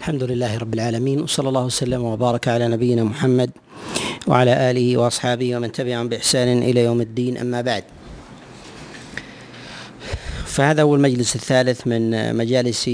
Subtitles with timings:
[0.00, 3.50] الحمد لله رب العالمين وصلى الله وسلم وبارك على نبينا محمد
[4.26, 7.84] وعلى آله وأصحابه ومن تبعهم بإحسان إلى يوم الدين أما بعد.
[10.46, 12.90] فهذا هو المجلس الثالث من مجالس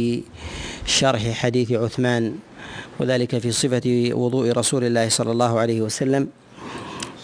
[0.87, 2.34] شرح حديث عثمان
[3.00, 6.29] وذلك في صفة وضوء رسول الله صلى الله عليه وسلم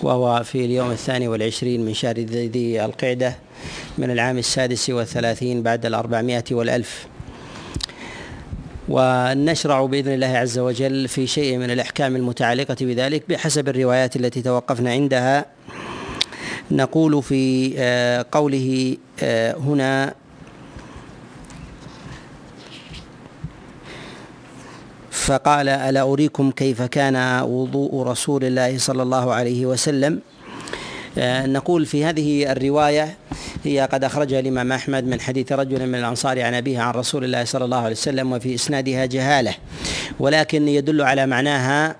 [0.02, 3.36] وهو في اليوم الثاني والعشرين من شهر ذي القعدة
[3.98, 7.06] من العام السادس والثلاثين بعد الأربعمائة والألف.
[8.92, 14.90] ونشرع بإذن الله عز وجل في شيء من الأحكام المتعلقة بذلك بحسب الروايات التي توقفنا
[14.90, 15.46] عندها.
[16.70, 20.14] نقول في آه، قوله آه، هنا
[25.10, 30.20] فقال ألا أريكم كيف كان وضوء رسول الله صلى الله عليه وسلم؟
[31.18, 33.16] آه، نقول في هذه الرواية
[33.64, 37.44] هي قد أخرجها الإمام أحمد من حديث رجل من الأنصار عن أبيه عن رسول الله
[37.44, 39.54] صلى الله عليه وسلم وفي إسنادها جهالة.
[40.20, 41.96] ولكن يدل على معناها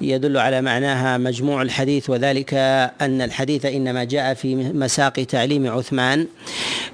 [0.00, 2.54] يدل على معناها مجموع الحديث وذلك
[3.00, 6.26] أن الحديث إنما جاء في مساق تعليم عثمان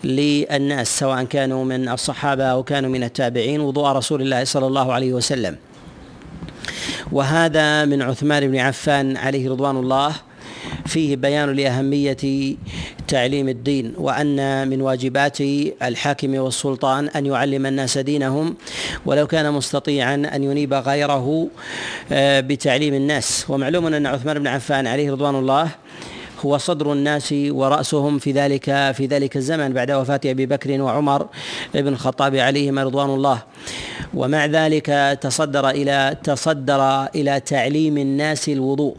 [0.05, 5.13] للناس سواء كانوا من الصحابة أو كانوا من التابعين وضوء رسول الله صلى الله عليه
[5.13, 5.57] وسلم.
[7.13, 10.13] وهذا من عثمان بن عفان عليه رضوان الله
[10.87, 12.57] فيه بيان لأهمية
[13.09, 15.41] تعليم الدين وأن من واجبات
[15.83, 18.57] الحاكم والسلطان أن يعلم الناس دينهم
[19.07, 21.49] ولو كان مستطيعا أن ينيب غيره
[22.13, 23.47] آه، بتعليم الناس.
[23.49, 25.69] ومعلوم أن عثمان بن عفان عليه رضوان الله
[26.45, 28.65] هو صدر الناس ورأسهم في ذلك
[28.97, 31.27] في ذلك الزمن بعد وفاة أبي بكر وعمر
[31.75, 33.43] بن الخطاب عليهما رضوان الله.
[34.15, 38.97] ومع ذلك تصدر إلى تصدر إلى تعليم الناس الوضوء.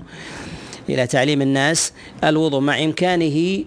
[0.90, 1.94] إلى تعليم الناس
[2.24, 3.64] الوضوء مع إمكانه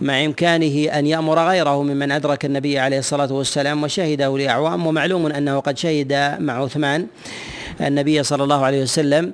[0.00, 4.86] مع إمكانه أن يأمر غيره ممن أدرك النبي عليه الصلاة والسلام وشهده لأعوام.
[4.86, 7.06] ومعلوم أنه قد شهد مع عثمان
[7.80, 9.32] النبي صلى الله عليه وسلم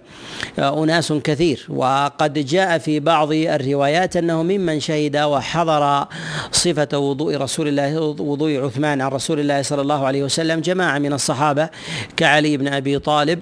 [0.59, 1.67] أناس كثير.
[1.69, 6.07] وقد جاء في بعض الروايات أنه ممن شهد وحضر
[6.53, 11.13] صفة وضوء رسول الله وضوء عثمان عن رسول الله صلى الله عليه وسلم جماعة من
[11.13, 11.69] الصحابة
[12.17, 13.39] كعلي بن أبي طالب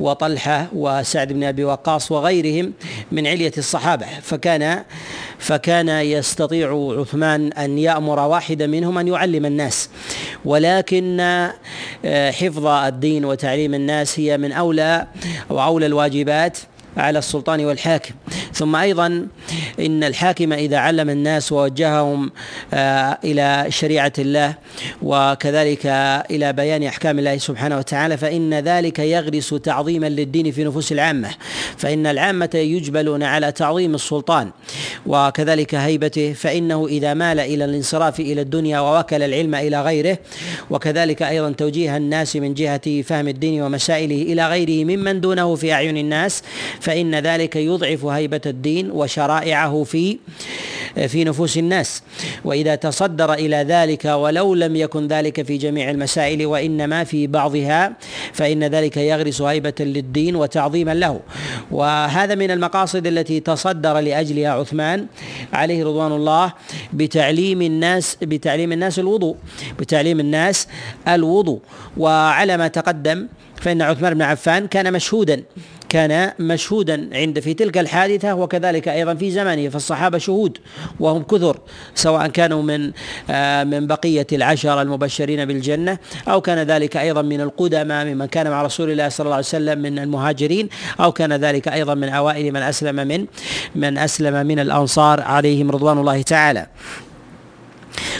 [0.00, 2.72] وطلحة وسعد بن أبي وقاص وغيرهم
[3.12, 4.06] من علية الصحابة.
[4.22, 4.82] فكان
[5.38, 9.88] فكان يستطيع عثمان أن يأمر واحدا منهم أن يعلم الناس.
[10.44, 11.20] ولكن
[12.04, 15.06] آه، حفظ الدين وتعليم الناس هي من أولى
[15.50, 16.58] وأولى الواجبات
[16.96, 18.14] على السلطان والحاكم.
[18.54, 19.26] ثم أيضا
[19.80, 22.30] إن الحاكم إذا علم الناس ووجههم
[22.74, 24.54] آه، إلى شريعة الله
[25.02, 25.86] وكذلك
[26.30, 31.30] إلى بيان أحكام الله سبحانه وتعالى فإن ذلك يغرس تعظيما للدين في نفوس العامة.
[31.76, 34.50] فإن العامة يجبلون على تعظيم السلطان
[35.06, 40.18] وكذلك هيبته فإنه إذا مال إلى الانصراف إلى الدنيا ووكل العلم إلى غيره
[40.70, 45.96] وكذلك أيضا توجيه الناس من جهة فهم الدين ومسائله إلى غيره ممن دونه في أعين
[45.96, 46.42] الناس
[46.80, 50.18] فإن ذلك يضعف هيبة الدين وشرائعه في
[51.06, 52.02] في نفوس الناس.
[52.44, 57.92] وإذا تصدر إلى ذلك ولو لم يكن ذلك في جميع المسائل وإنما في بعضها
[58.32, 61.20] فإن ذلك يغرس هيبة للدين وتعظيما له.
[61.70, 65.06] وهذا من المقاصد التي تصدر لأجلها عثمان
[65.52, 66.52] عليه رضوان الله
[66.92, 69.36] بتعليم الناس بتعليم الناس الوضوء
[69.78, 70.68] بتعليم الناس
[71.08, 71.60] الوضوء.
[71.96, 73.28] وعلى ما تقدم
[73.60, 75.42] فإن عثمان بن عفان كان مشهودا
[75.94, 80.58] كان مشهودا عند في تلك الحادثة وكذلك أيضا في زمنه فالصحابة شهود
[81.00, 81.58] وهم كثر
[81.94, 82.92] سواء كانوا من
[83.30, 88.62] آه، من بقية العشرة المبشرين بالجنة أو كان ذلك أيضا من القدماء ممن كان مع
[88.62, 90.68] رسول الله صلى الله عليه وسلم من المهاجرين
[91.00, 93.26] أو كان ذلك أيضا من أوائل من أسلم من
[93.74, 96.66] من أسلم من الأنصار عليهم رضوان الله تعالى.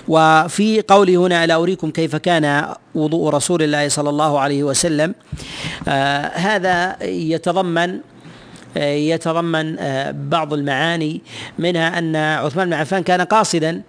[0.09, 5.15] وفي قوله هنا ألا أريكم كيف كان وضوء رسول الله صلى الله عليه وسلم.
[5.89, 8.01] آه هذا يتضمن
[8.77, 11.21] يتضمن آه، بعض المعاني
[11.59, 13.83] منها أن عثمان بن عفان كان قاصدا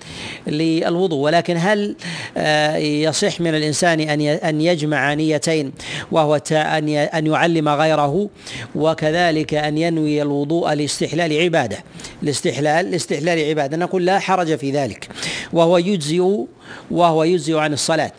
[0.48, 1.96] للوضوء ولكن هل
[2.38, 5.72] آه، يصح من الإنسان أن أن يجمع نيتين
[6.12, 8.30] وهو أن أن يعلم غيره
[8.76, 11.78] وكذلك أن ينوي الوضوء لاستحلال عبادة
[12.24, 15.10] الاستحلال لاستحلال عبادة؟ نقول لا حرج في ذلك
[15.54, 16.46] وهو يجزئ
[16.92, 18.12] وهو يجزئ عن الصلاة.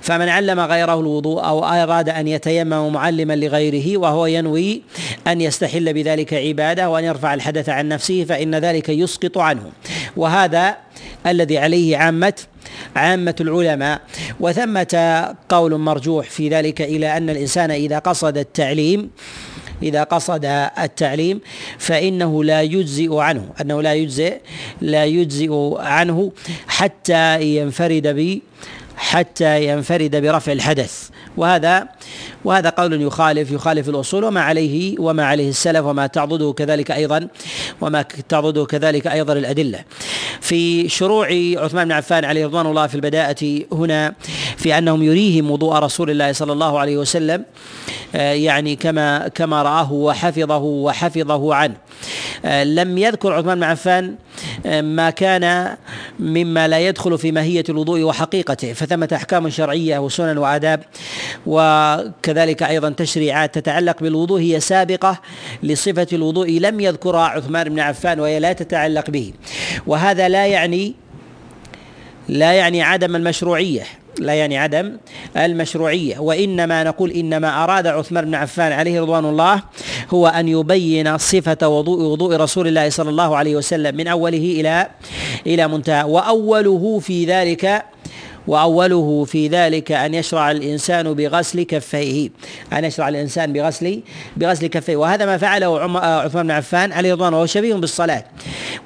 [0.00, 4.82] فمن علم غيره الوضوء أو أراد أن يتيمم معلما لغيره وهو ينوي
[5.26, 9.72] أن يستحل بذلك عبادة وأن يرفع الحدث عن نفسه فإن ذلك يسقط عنه.
[10.16, 10.76] وهذا
[11.26, 12.34] الذي عليه عامه
[12.96, 14.00] عامة العلماء.
[14.40, 19.10] وثمة قول مرجوح في ذلك إلى أن الإنسان إذا قصد التعليم
[19.82, 20.44] إذا قصد
[20.78, 21.40] التعليم
[21.78, 24.40] فإنه لا يجزئ عنه أنه لا يجزئ
[24.80, 26.32] لا يجزئ عنه
[26.68, 28.40] حتى ينفرد ب
[28.96, 31.88] حتى ينفرد برفع الحدث وهذا
[32.44, 37.28] وهذا قول يخالف يخالف الأصول وما عليه وما عليه السلف وما تعضده كذلك أيضا
[37.80, 39.84] وما تعضده كذلك أيضا الأدلة.
[40.40, 44.14] في شروع عثمان بن عفان عليه رضوان الله في البداءة هنا
[44.56, 47.44] في أنهم يريهم وضوء رسول الله صلى الله عليه وسلم
[48.14, 51.74] آه، يعني كما كما رآه وحفظه وحفظه عنه.
[52.44, 54.14] آه، لم يذكر عثمان بن عفان
[54.66, 55.76] آه، ما كان
[56.18, 60.80] مما لا يدخل في ماهية الوضوء وحقيقته فثمة أحكام شرعية وسنن وآداب
[61.46, 65.20] وكذلك أيضا تشريعات تتعلق بالوضوء هي سابقة
[65.62, 69.32] لصفة الوضوء لم يذكرها عثمان بن عفان وهي لا تتعلق به.
[69.86, 70.94] وهذا لا يعني
[72.28, 74.01] لا يعني عدم المشروعية.
[74.18, 74.96] لا يعني عدم
[75.36, 76.18] المشروعية.
[76.18, 79.62] وإنما نقول إنما أراد عثمان بن عفان عليه رضوان الله
[80.10, 84.86] هو أن يبين صفة وضوء وضوء رسول الله صلى الله عليه وسلم من أوله إلى
[85.46, 86.04] إلى منتهى.
[86.04, 87.84] وأوله في ذلك
[88.46, 92.30] وأوله في ذلك أن يشرع الإنسان بغسل كفيه.
[92.72, 94.00] أن يشرع الإنسان بغسل
[94.36, 94.96] بغسل كفيه.
[94.96, 98.24] وهذا ما فعله عثمان بن عفان عليه رضوانه وهو شبيه بالصلاة.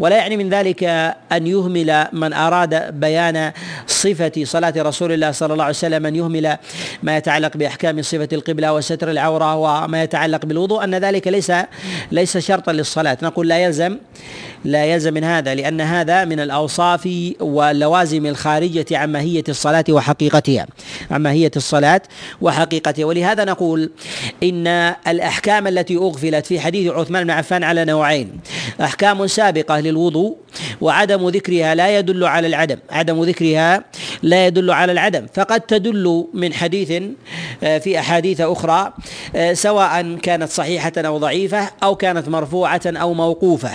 [0.01, 0.85] ولا يعني من ذلك
[1.33, 3.53] أن يهمل من أراد بيان
[3.87, 6.57] صفة صلاة رسول الله صلى الله عليه وسلم أن يهمل
[7.03, 10.85] ما يتعلق بأحكام صفة القبلة وستر العورة وما يتعلق بالوضوء.
[10.85, 11.53] أن ذلك ليس
[12.13, 13.19] ليس شرطا للصلاة.
[13.23, 13.97] نقول لا يلزم
[14.67, 17.09] لا يلزم من هذا لأن هذا من الأوصاف
[17.41, 20.67] واللوازم الخارجة عن ماهية الصلاة وحقيقتها
[21.11, 22.03] عن ماهية الصلاة
[22.41, 23.05] وحقيقتها.
[23.05, 23.91] ولهذا نقول
[24.43, 24.67] إن
[25.09, 28.41] الأحكام التي أغفلت في حديث عثمان بن عفان على نوعين
[28.81, 30.37] أحكام سابقة للوضوء
[30.81, 33.85] وعدم ذكرها لا يدل على العدم عدم ذكرها
[34.23, 35.27] لا يدل على العدم.
[35.35, 37.03] فقد تدل من حديث
[37.63, 38.93] آه، في أحاديث أخرى
[39.37, 43.71] آه، سواء كانت صحيحة أو ضعيفة أو كانت مرفوعة أو موقوفة.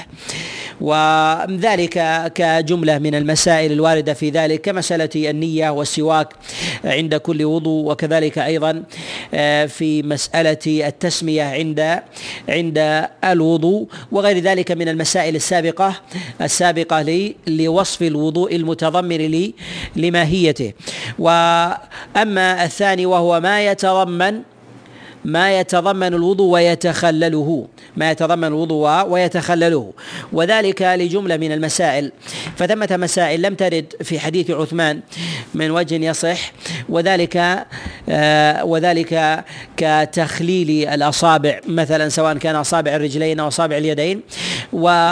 [0.82, 1.94] وذلك
[2.36, 6.28] كجملة من المسائل الواردة في ذلك كمسألة النية والسواك
[6.86, 8.84] عند كل وضوء وكذلك أيضا
[9.34, 12.00] آه، في مسألة التسمية عند
[12.50, 15.94] عند الوضوء وغير ذلك من المسائل السابقة
[16.42, 19.52] السابقة لوصف الوضوء المتضمن
[19.96, 20.74] لماهيته.
[21.20, 24.42] وأما الثاني وهو ما يتضمن
[25.26, 27.68] ما يتضمن الوضوء ويتخلله.
[27.98, 29.94] ما يتضمن الوضوء ويتخلله.
[30.34, 32.12] وذلك لجملة من المسائل.
[32.58, 35.00] فثمة مسائل لم ترد في حديث عثمان
[35.54, 36.52] من وجه يصح.
[36.90, 37.66] وذلك
[38.10, 39.44] آه وذلك
[39.78, 41.60] كتخليل الأصابع.
[41.68, 44.22] مثلا سواء كان أصابع الرجلين أو أصابع اليدين.
[44.74, 45.12] و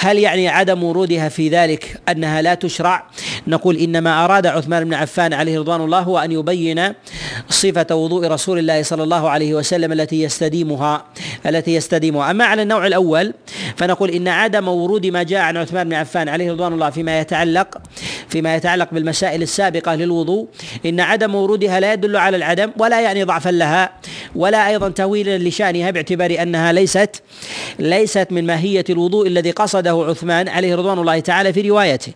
[0.00, 3.06] هل يعني عدم ورودها في ذلك أنها لا تشرع؟
[3.46, 6.92] نقول إنما أراد عثمان بن عفان عليه رضوان الله هو أن يبين
[7.48, 11.04] صفة وضوء رسول الله صلى الله عليه وسلم التي يستديمها
[11.46, 13.34] التي يستديمها، أما على النوع الأول
[13.76, 17.78] فنقول إن عدم ورود ما جاء عن عثمان بن عفان عليه رضوان الله فيما يتعلق
[18.28, 20.48] فيما يتعلق بالمسائل السابقة للوضوء
[20.86, 23.90] إن عدم ورودها لا يدل على العدم ولا يعني ضعفا لها
[24.34, 27.22] ولا أيضا تهويلا لشأنها باعتبار أنها ليست
[27.78, 32.12] ليست من ماهية الوضوء الذي قصد له عثمان عليه رضوان الله تعالى في روايته.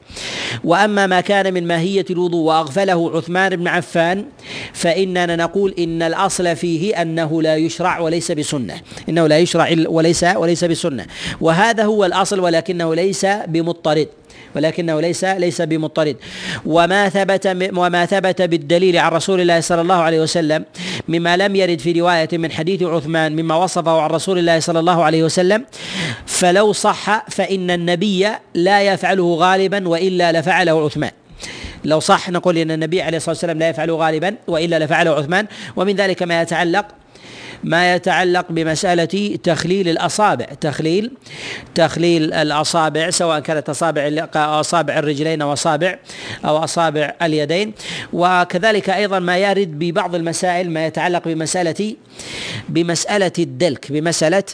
[0.65, 4.25] وأما ما كان من ماهية الوضوء وأغفله عثمان بن عفان
[4.73, 8.81] فإننا نقول إن الأصل فيه أنه لا يشرع وليس بسنة.
[9.09, 11.07] إنه لا يشرع وليس وليس بسنة.
[11.41, 14.09] وهذا هو الأصل ولكنه ليس بمضطرد.
[14.57, 16.17] ولكنه ليس ليس بمضطرد.
[16.67, 17.47] وما ثبت
[17.77, 20.65] وما ثبت بالدليل عن رسول الله صلى الله عليه وسلم
[21.09, 25.05] مما لم يرد في رواية من حديث عثمان مما وصفه عن رسول الله صلى الله
[25.05, 25.65] عليه وسلم
[26.27, 31.11] فلو صح فإن النبي لا يفعله غالبا وإلا لفعله عثمان.
[31.85, 35.97] لو صح نقول إن النبي عليه الصلاة والسلام لا يفعله غالبا وإلا لفعله عثمان ومن
[35.97, 36.87] ذلك ما يتعلق
[37.65, 40.45] ما يتعلق بمسألة تخليل الأصابع.
[40.45, 41.11] تخليل
[41.75, 45.99] تخليل الأصابع سواء كانت أصابع أصابع الرجلين أو أصابع
[46.45, 47.73] أو أصابع اليدين.
[48.13, 51.97] وكذلك أيضا ما يرد ببعض المسائل ما يتعلق بمسألة
[52.69, 54.45] بمسألة الدلك بمسألة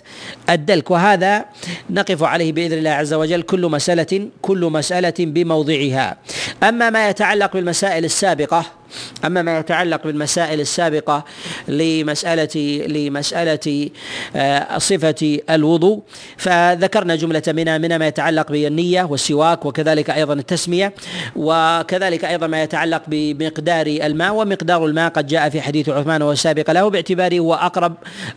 [0.51, 0.91] الدلك.
[0.91, 1.45] وهذا
[1.91, 6.17] نقف عليه بإذن الله عز وجل كل مسألة كل مسألة بموضعها.
[6.63, 8.78] أما ما يتعلق بالمسائل السابقة
[9.25, 11.25] أما ما يتعلق بالمسائل السابقة
[11.69, 13.91] لمسألة لمسألة
[14.37, 16.03] آه، صفة الوضوء
[16.37, 20.93] فذكرنا جملة منها منها ما يتعلق بالنية والسواك وكذلك أيضا التسمية
[21.37, 26.89] وكذلك أيضا ما يتعلق بمقدار الماء ومقدار الماء قد جاء في حديث عثمان والسابق له
[26.89, 27.95] باعتباره هو أقرب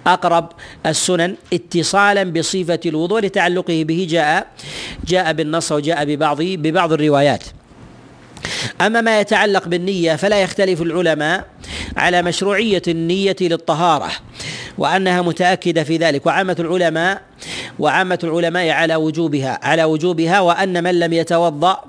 [0.08, 0.50] أقرب
[0.86, 4.48] السنن اتصالا بصفة الوضوء لتعلقه به جاء
[5.08, 7.44] جاء بالنص وجاء ببعض ببعض الروايات.
[8.82, 11.46] أما ما يتعلق بالنية فلا يختلف العلماء
[11.98, 14.12] على مشروعية النية للطهارة
[14.78, 16.26] وأنها متأكدة في ذلك.
[16.26, 17.22] وعامة العلماء
[17.80, 21.84] وعامة العلماء على وجوبها على وجوبها وأن من لم يتوضأ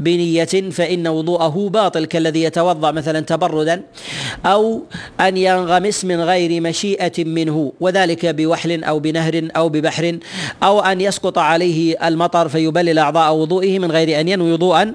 [0.00, 3.82] بنية فإن وضوءه باطل كالذي يتوضأ مثلا تبردا
[4.46, 4.82] أو
[5.20, 10.18] أن ينغمس من غير مشيئة منه وذلك بوحل أو بنهر أو ببحر
[10.62, 14.94] أو أن يسقط عليه المطر فيبلل أعضاء وضوئه من غير أن ينوي وضوءا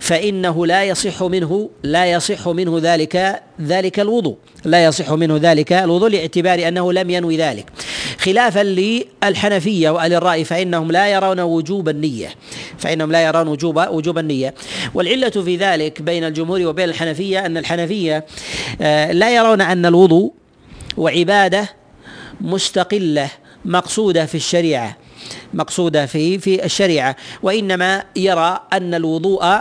[0.00, 6.08] فإنه لا يصح منه لا يصح منه ذلك ذلك الوضوء لا يصح منه ذلك الوضوء
[6.08, 7.66] لإعتبار أنه لم ينوي ذلك.
[8.18, 9.45] خلافا للحنفية
[9.90, 12.28] وأهل الرأي فإنهم لا يرون وجوب النية.
[12.78, 14.54] فإنهم لا يرون وجوب وجوب النية.
[14.94, 18.26] والعلة في ذلك بين الجمهور وبين الحنفية أن الحنفية
[18.80, 20.32] آه، لا يرون أن الوضوء
[20.96, 21.68] وعبادة
[22.40, 23.30] مستقلة
[23.64, 24.96] مقصودة في الشريعة
[25.54, 27.16] مقصودة في في الشريعة.
[27.42, 29.60] وإنما يرى أن الوضوء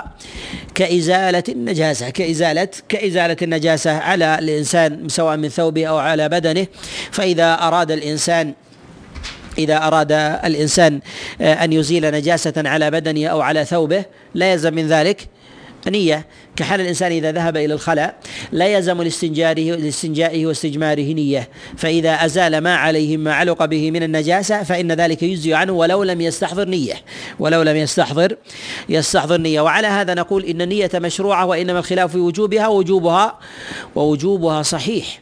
[0.75, 6.67] كإزالة النجاسة كإزالة كإزالة النجاسة على الإنسان سواء من ثوبه أو على بدنه.
[7.11, 8.53] فإذا أراد الإنسان
[9.57, 10.11] إذا أراد
[10.45, 10.99] الإنسان
[11.41, 15.27] أن يزيل نجاسة على بدنه أو على ثوبه لا يلزم من ذلك.
[15.87, 16.25] نية
[16.55, 18.15] كحال الإنسان إذا ذهب إلى الخلاء
[18.51, 21.49] لا يلزم لاستنجاره لاستنجائه واستجماره نية.
[21.77, 26.21] فإذا أزال ما عليه ما علق به من النجاسة فإن ذلك يجزي عنه ولو لم
[26.21, 26.93] يستحضر نية.
[27.39, 28.37] ولو لم يستحضر
[28.89, 29.61] يستحضر نية.
[29.61, 33.39] وعلى هذا نقول إن النية مشروعة وإنما الخلاف في وجوبها ووجوبها
[33.95, 35.19] ووجوبها صحيح.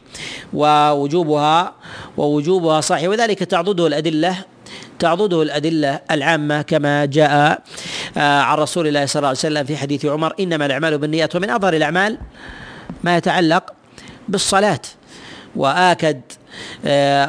[0.52, 1.74] ووجوبها
[2.16, 3.08] ووجوبها صحيح.
[3.08, 4.53] وذلك تعضده الأدلة
[4.98, 7.62] تعضده الأدلة العامة كما جاء
[8.16, 11.50] آه، عن رسول الله صلى الله عليه وسلم في حديث عمر إنما الأعمال بالنيات ومن
[11.50, 12.18] أظهر الأعمال
[13.04, 13.72] ما يتعلق
[14.28, 14.80] بالصلاة.
[15.56, 16.43] وآكد آه،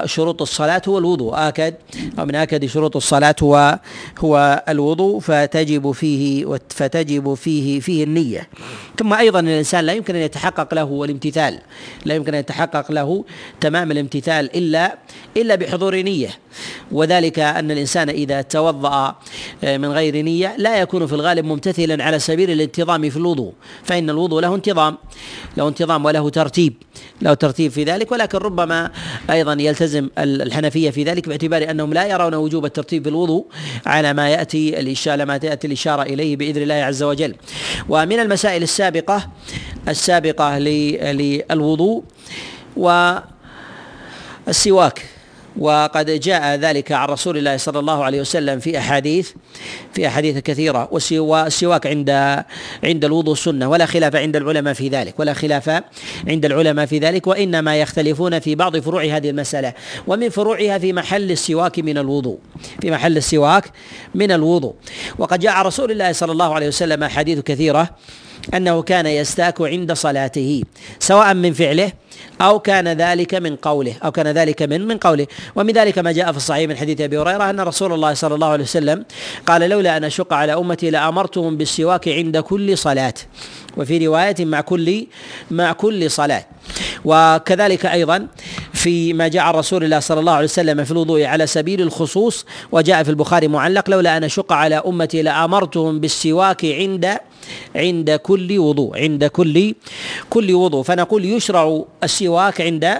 [0.06, 1.76] شروط الصلاة هو الوضوء آكد
[2.20, 3.80] أو من آكد شروط الصلاة هو
[4.20, 8.48] هو الوضوء فتجب فيه فتجب فيه فيه النية.
[9.00, 11.60] ثم أيضا الإنسان لا يمكن أن يتحقق له الامتثال.
[12.06, 13.26] لا يمكن أن يتحقق له
[13.62, 14.98] تمام الامتثال إلا
[15.38, 16.30] إلا بحضور نية.
[16.92, 19.16] وذلك أن الإنسان إذا توضأ
[19.64, 23.54] آه، من غير نية لا يكون في الغالب ممتثلا على سبيل الانتظام في الوضوء.
[23.84, 24.98] فإن الوضوء له انتظام
[25.58, 26.74] له انتظام وله ترتيب
[27.22, 28.12] له ترتيب في ذلك.
[28.12, 28.92] ولكن ربما
[29.30, 33.46] أيضا يلتزم الحنفية في ذلك باعتبار أنهم لا يرون وجوب الترتيب في الوضوء
[33.86, 37.36] على ما يأتي الاشاره ما تأتي الإشارة إليه بإذن الله عز وجل.
[37.90, 39.30] ومن المسائل السابقه
[39.88, 42.04] السابقة للوضوء
[44.48, 45.06] والسواك
[45.58, 49.32] وقد جاء ذلك عن رسول الله صلى الله عليه وسلم في أحاديث
[49.94, 52.10] في أحاديث كثيرة والسواك عند
[52.84, 55.70] عند الوضوء سنه ولا خلاف عند العلماء في ذلك ولا خلاف
[56.28, 59.74] عند العلماء في ذلك وإنما يختلفون في بعض فروع هذه المسألة
[60.08, 62.38] ومن فروعها في محل السواك من الوضوء
[62.82, 63.72] في محل السواك
[64.16, 64.74] من الوضوء.
[65.18, 67.90] وقد جاء رسول الله صلى الله عليه وسلم أحاديث كثيرة
[68.54, 70.64] أنه كان يستاك عند صلاته
[71.00, 71.92] سواء من فعله
[72.42, 75.28] أو كان ذلك من قوله أو كان ذلك من من قوله.
[75.56, 78.48] ومن ذلك ما جاء في الصحيح من حديث أبي هريرة أن رسول الله صلى الله
[78.48, 79.06] عليه وسلم
[79.48, 83.14] قال لولا أن أشق على أمتي لأمرتهم بالسواك عند كل صلاة.
[83.78, 85.08] وفي رواية مع كل
[85.52, 86.46] مع كل صلاة.
[87.06, 88.28] وكذلك أيضا
[88.74, 93.04] في ما جاء رسول الله صلى الله عليه وسلم في الوضوء على سبيل الخصوص وجاء
[93.04, 97.18] في البخاري معلق لولا أن أشق على أمتي لأمرتهم بالسواك عند
[97.76, 99.74] عند كل وضوء عند كل
[100.30, 100.84] كل وضوء.
[100.84, 102.98] فنقول يشرع السواك عند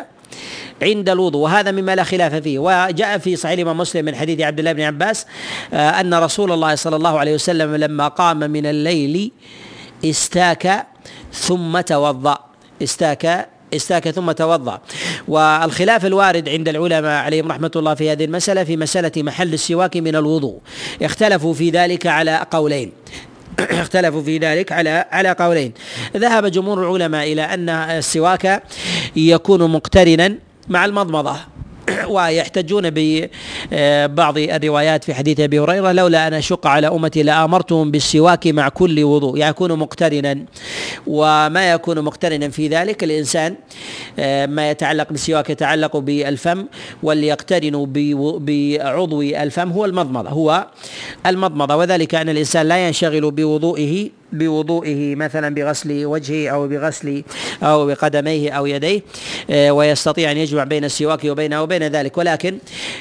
[0.82, 1.42] عند الوضوء.
[1.42, 2.60] وهذا مما لا خلاف فيه.
[2.60, 5.26] وجاء في صحيح الإمام مسلم من حديث عبد الله بن عباس
[5.74, 9.32] آه، أن رسول الله صلى الله عليه وسلم لما قام من الليل
[10.06, 10.86] استاك
[11.34, 12.38] ثم توضأ.
[12.84, 14.82] استاك استاك ثم توضأ.
[15.28, 20.16] والخلاف الوارد عند العلماء عليهم رحمة الله في هذه المسألة في مسألة محل السواك من
[20.16, 20.60] الوضوء.
[21.02, 22.92] اختلفوا في ذلك على قولين.
[23.82, 25.74] اختلفوا في ذلك على على قولين.
[26.18, 28.64] ذهب جمهور العلماء إلى أن السواك
[29.16, 30.36] يكون مقترنا
[30.70, 31.38] مع المضمضة.
[32.16, 38.70] ويحتجون ببعض الروايات في حديث أبي هريرة لولا أن أشق على أمتي لآمرتهم بالسواك مع
[38.70, 39.38] كل وضوء.
[39.38, 40.46] يكون مقترنا.
[41.08, 43.56] وما يكون مقترنا في ذلك الإنسان
[44.20, 46.66] آه، ما يتعلق بالسواك يتعلق بالفم
[47.04, 50.68] واللي يقترن بعضو الفم هو المضمضة هو
[51.26, 51.76] المضمضة.
[51.76, 57.24] وذلك أن الإنسان لا ينشغل بوضوئه بوضوئه مثلا بغسل وجهه أو بغسل
[57.64, 59.02] أو بقدميه أو يديه
[59.50, 62.18] آه، ويستطيع أن يجمع بين السواك وبينه وبين ذلك.
[62.18, 62.58] ولكن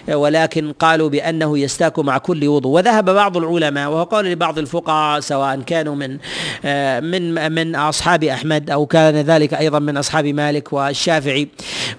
[0.08, 2.72] ولكن قالوا بأنه يستاك مع كل وضوء.
[2.72, 6.18] وذهب بعض العلماء وهو قول لبعض الفقهاء سواء كانوا من
[6.64, 11.48] آه، من من أصحاب أحمد أو كان ذلك أيضا من أصحاب مالك والشافعي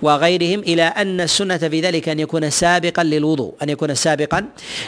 [0.01, 4.45] وغيرهم إلى أن السنة في ذلك أن يكون سابقا للوضوء أن يكون سابقا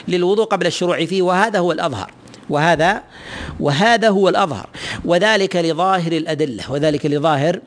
[0.07, 1.21] للوضوء قبل الشروع فيه.
[1.21, 2.11] وهذا هو الأظهر.
[2.49, 3.03] وهذا
[3.59, 4.69] وهذا هو الأظهر.
[5.05, 7.59] وذلك لظاهر الأدلة وذلك لظاهر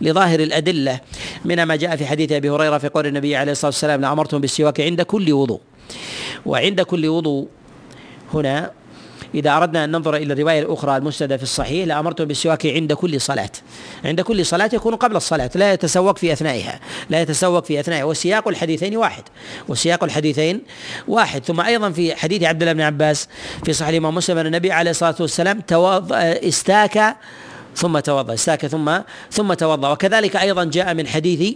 [0.00, 1.00] لظاهر الأدلة
[1.44, 4.80] من ما جاء في حديث أبي هريرة في قول النبي عليه الصلاة والسلام لأمرتم بالسواك
[4.80, 5.60] عند كل وضوء.
[6.46, 7.48] وعند كل وضوء
[8.34, 8.70] هنا
[9.34, 13.50] إذا أردنا أن ننظر إلى الرواية الأخرى المسندة في الصحيح لأمرتم بالسواك عند كل صلاة.
[14.04, 18.48] عند كل صلاة يكون قبل الصلاة لا يتسوق في أثنائها لا يتسوق في أثنائها وسياق
[18.48, 19.22] الحديثين واحد
[19.68, 20.62] وسياق الحديثين
[21.08, 21.44] واحد.
[21.44, 23.28] ثم أيضا في حديث عبد الله بن عباس
[23.64, 27.16] في صحيح الإمام مسلم أن النبي عليه الصلاة والسلام توضأ استاك
[27.76, 28.98] ثم توضأ استاك ثم
[29.30, 29.90] ثم توضأ.
[29.90, 31.54] وكذلك أيضا جاء من حديث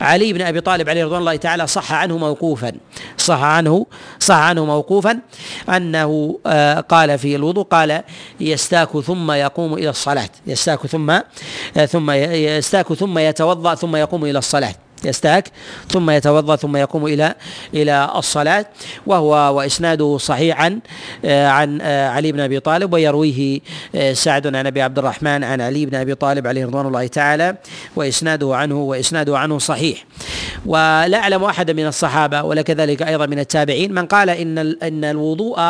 [0.00, 2.72] علي بن أبي طالب عليه رضوان الله تعالى صح عنه موقوفا.
[3.18, 3.86] صح عنه
[4.18, 5.18] صح عنه موقوفا.
[5.68, 8.02] أنه آه، قال في الوضوء قال
[8.40, 10.30] يستاك ثم يقوم إلى الصلاة.
[10.46, 11.22] يستاك ثم آه،
[11.86, 14.74] ثم يستاك ثم يتوضأ ثم يقوم إلى الصلاة.
[15.04, 15.48] يستاك
[15.88, 17.34] ثم يتوضأ ثم يقوم إلى
[17.74, 18.66] إلى الصلاة.
[19.06, 20.80] وهو وإسناده صحيح عن
[21.24, 23.60] آه، عن آه، علي بن أبي طالب ويرويه
[23.94, 27.56] آه، سعد عن أبي عبد الرحمن عن علي بن أبي طالب عليه رضوان الله تعالى
[27.96, 30.04] وإسناده عنه وإسناده عنه صحيح.
[30.66, 35.60] ولا أعلم احدا من الصحابة ولا كذلك أيضا من التابعين من قال إن إن الوضوء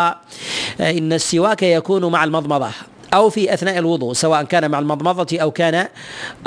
[0.80, 2.70] إن السواك يكون مع المضمضة.
[3.14, 5.88] أو في أثناء الوضوء سواء كان مع المضمضة أو كان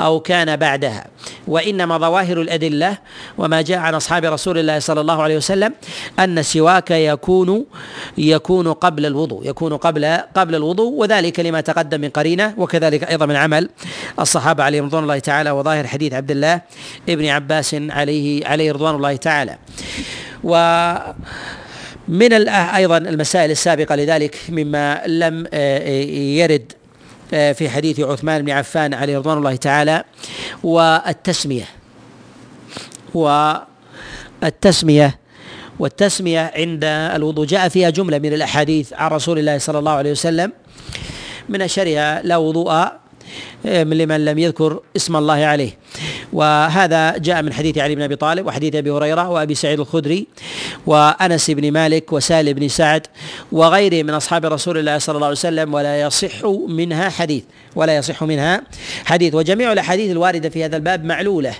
[0.00, 1.06] أو كان بعدها.
[1.48, 2.98] وإنما ظواهر الأدلة
[3.38, 5.72] وما جاء عن أصحاب رسول الله صلى الله عليه وسلم
[6.18, 7.64] أن السواك يكون
[8.18, 10.04] يكون قبل الوضوء يكون قبل
[10.34, 13.68] قبل الوضوء وذلك لما تقدم من قرينة وكذلك أيضا من عمل
[14.20, 16.60] الصحابة عليهم رضوان الله تعالى وظاهر حديث عبد الله
[17.08, 19.58] ابن عباس عليه عليه رضوان الله تعالى.
[20.44, 20.54] و
[22.08, 26.72] من أيضا المسائل السابقة لذلك مما لم آه، آه، يرد
[27.34, 30.04] آه، في حديث عثمان بن عفان عليه رضوان الله تعالى
[30.62, 31.64] والتسمية.
[33.14, 35.18] والتسمية
[35.78, 37.46] والتسمية عند الوضوء.
[37.46, 40.52] جاء فيها جملة من الأحاديث عن رسول الله صلى الله عليه وسلم
[41.48, 42.86] من أشهرها لا وضوء
[43.64, 45.78] لمن لم يذكر اسم الله عليه.
[46.32, 50.26] وهذا جاء من حديث علي بن أبي طالب وحديث أبي هريرة وأبي سعيد الخدري
[50.86, 53.06] وأنس بن مالك وسالم بن سعد
[53.52, 57.44] وغيره من أصحاب رسول الله صلى الله عليه وسلم ولا يصح منها حديث
[57.76, 58.62] ولا يصح منها
[59.04, 59.34] حديث.
[59.34, 61.54] وجميع الأحاديث الواردة في هذا الباب معلولة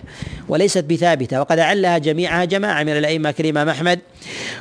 [0.48, 3.98] وليست بثابتة وقد علها جميعها جماعة من الأئمة كالامام أحمد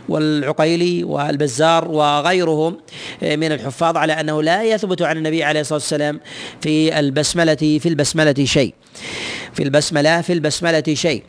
[0.09, 2.77] والعقيلي والبزار وغيرهم
[3.21, 6.19] من الحفاظ على أنه لا يثبت عن النبي عليه الصلاة والسلام
[6.61, 8.73] في البسملة في البسملة شيء.
[9.53, 11.23] في البسملة في البسملة شيء.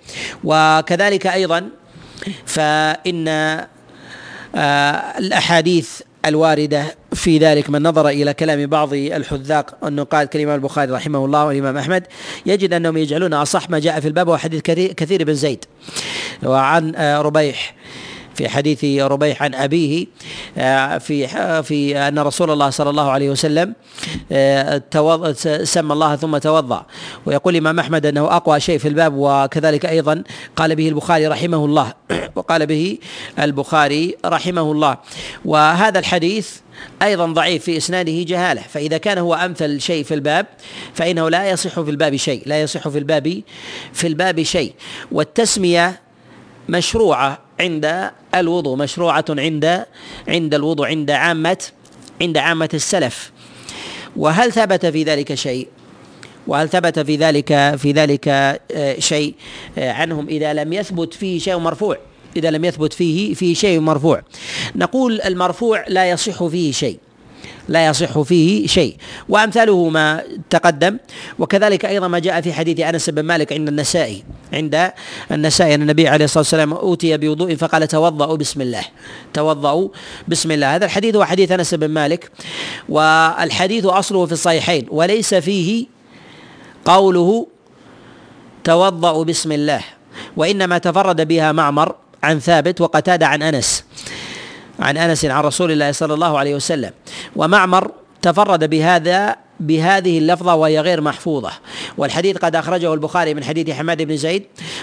[0.44, 1.68] وكذلك أيضا
[2.46, 3.29] فإن
[4.55, 11.25] آه، الأحاديث الواردة في ذلك من نظر إلى كلام بعض الحذاق النقاد كالإمام البخاري رحمه
[11.25, 12.07] الله والإمام أحمد
[12.46, 14.62] يجد أنهم يجعلون أصح ما جاء في الباب وحديث
[14.96, 15.64] كثير بن زيد.
[16.42, 17.75] وعن آه، ربيح.
[18.37, 20.07] في حديث ربيح عن أبيه
[20.59, 21.29] آه، في
[21.62, 23.75] في أن رسول الله صلى الله عليه وسلم
[24.33, 24.83] آه،
[25.64, 26.87] سمى الله ثم توضأ.
[27.27, 30.22] ويقول الإمام أحمد أنه أقوى شيء في الباب وكذلك أيضا
[30.57, 31.92] قال به البخاري رحمه الله
[32.37, 32.99] وقال به
[33.38, 34.96] البخاري رحمه الله.
[35.44, 36.51] وهذا الحديث
[37.03, 40.46] أيضا ضعيف في إسناده جهالة فإذا كان هو أمثل شيء في الباب
[40.94, 43.42] فإنه لا يصح في الباب شيء لا يصح في الباب
[43.92, 44.72] في الباب شيء.
[45.12, 46.01] والتسمية
[46.68, 49.85] مشروعة عند الوضوء مشروعة عند
[50.29, 51.59] عند الوضوء عند عامة
[52.20, 53.33] عند عامة السلف.
[54.16, 55.68] وهل ثبت في ذلك شيء؟
[56.46, 59.35] وهل ثبت في ذلك في ذلك آه، شيء؟
[59.79, 61.99] آه، عنهم إذا لم يثبت فيه شيء مرفوع.
[62.37, 64.22] إذا لم يثبت فيه في شيء مرفوع.
[64.77, 66.99] نقول المرفوع لا يصح فيه شيء.
[67.68, 68.96] لا يصح فيه شيء.
[69.29, 70.98] وامثاله ما تقدم
[71.38, 74.92] وكذلك أيضا ما جاء في حديث أنس بن مالك عند النسائي عند
[75.33, 78.85] النسائي أن النبي عليه الصلاة والسلام أوتي بوضوء فقال توضؤوا بسم الله
[79.35, 79.88] توضؤوا
[80.29, 80.74] بسم الله.
[80.74, 82.31] هذا الحديث هو حديث أنس بن مالك
[82.88, 85.87] والحديث أصله في الصحيحين وليس فيه
[86.85, 87.46] قوله
[88.64, 89.81] توضؤوا بسم الله
[90.37, 93.85] وإنما تفرد بها معمر عن ثابت وقتادة عن أنس.
[94.81, 96.91] عن أنس عن رسول الله صلى الله عليه وسلم.
[97.37, 97.91] ومعمر
[98.23, 101.51] تفرد بهذا بهذه اللفظة وهي غير محفوظة.
[101.99, 104.42] والحديث قد أخرجه البخاري من حديث حماد بن زيد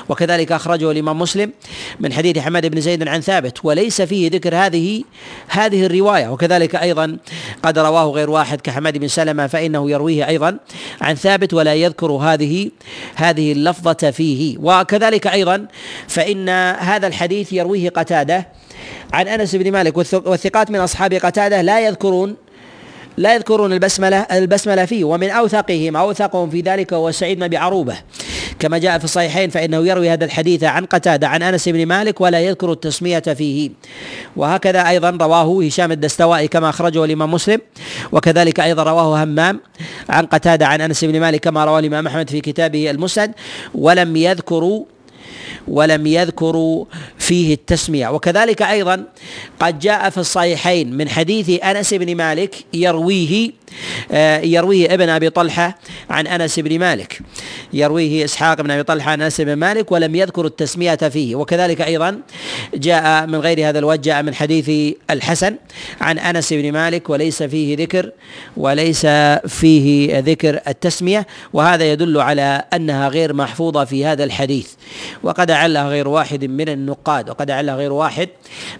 [0.09, 1.51] وكذلك أخرجه الإمام مسلم
[1.99, 5.03] من حديث حماد بن زيد عن ثابت وليس فيه ذكر هذه
[5.47, 6.27] هذه الرواية.
[6.27, 7.17] وكذلك أيضا
[7.63, 10.57] قد رواه غير واحد كحماد بن سلمة فإنه يرويه أيضا
[11.01, 12.69] عن ثابت ولا يذكر هذه
[13.15, 14.57] هذه اللفظة فيه.
[14.59, 15.67] وكذلك أيضا
[16.07, 18.47] فإن هذا الحديث يرويه قتادة
[19.13, 22.35] عن أنس بن مالك والثقات من أصحاب قتادة لا يذكرون
[23.17, 27.95] لا يذكرون البسمله البسملة فيه ومن اوثقهم أوثقهم في ذلك هو سعيد بن أبي عروبة.
[28.59, 32.39] كما جاء في الصحيحين فإنه يروي هذا الحديث عن قتادة عن أنس بن مالك ولا
[32.39, 33.69] يذكر التسمية فيه.
[34.35, 37.61] وهكذا أيضا رواه هشام الدستوائي كما أخرجه الإمام مسلم
[38.11, 39.59] وكذلك أيضا رواه همام
[40.09, 43.31] عن قتادة عن أنس بن مالك كما رواه الإمام أحمد في كتابه المسند.
[43.75, 44.85] ولم يذكروا
[45.67, 46.85] ولم يذكروا
[47.17, 48.07] فيه التسمية.
[48.07, 49.03] وكذلك أيضا
[49.59, 53.51] قد جاء في الصحيحين من حديث أنس بن مالك يرويه
[54.43, 55.77] يرويه ابن أبي طلحة
[56.09, 57.19] عن أنس بن مالك.
[57.73, 61.35] يرويه إسحاق بن أبي طلحة عن أنس بن مالك ولم يذكر التسمية فيه.
[61.35, 62.19] وكذلك أيضا
[62.73, 65.55] جاء من غير هذا الوجه جاء من حديث الحسن
[66.01, 68.11] عن أنس بن مالك وليس فيه ذكر
[68.57, 69.05] وليس
[69.47, 71.27] فيه ذكر التسمية.
[71.53, 74.67] وهذا يدل على أنها غير محفوظة في هذا الحديث.
[75.23, 78.29] وقد علها غير واحد من النقاد وقد علها غير واحد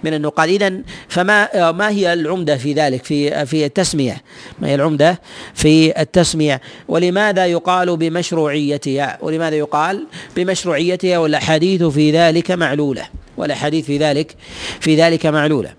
[0.04, 0.50] من النقاد.
[0.50, 0.74] إذا
[1.08, 4.22] فما ما هي العمدة في ذلك في في التسمية؟
[4.60, 5.22] ما هي العمدة
[5.54, 13.04] في التسمية ولماذا يقال بمشروعيتها؟ ولماذا يقال بمشروعيتها؟ والأحاديث في ذلك معلولة.
[13.38, 14.36] والأحاديث في ذلك
[14.80, 15.74] في ذلك معلولة.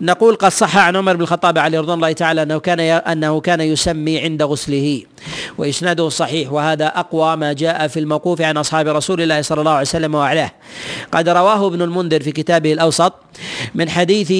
[0.00, 3.60] نقول قد صح عن عمر بن الخطاب عليه رضوان الله تعالى أنه كان أنه كان
[3.60, 5.02] يسمي عند غسله
[5.58, 6.52] وإسناده صحيح.
[6.52, 10.50] وهذا أقوى ما جاء في الموقوف عن أصحاب رسول الله صلى الله عليه وسلم واعلاه
[11.12, 13.12] قد رواه ابن المنذر في كتابه الأوسط
[13.74, 14.32] من حديث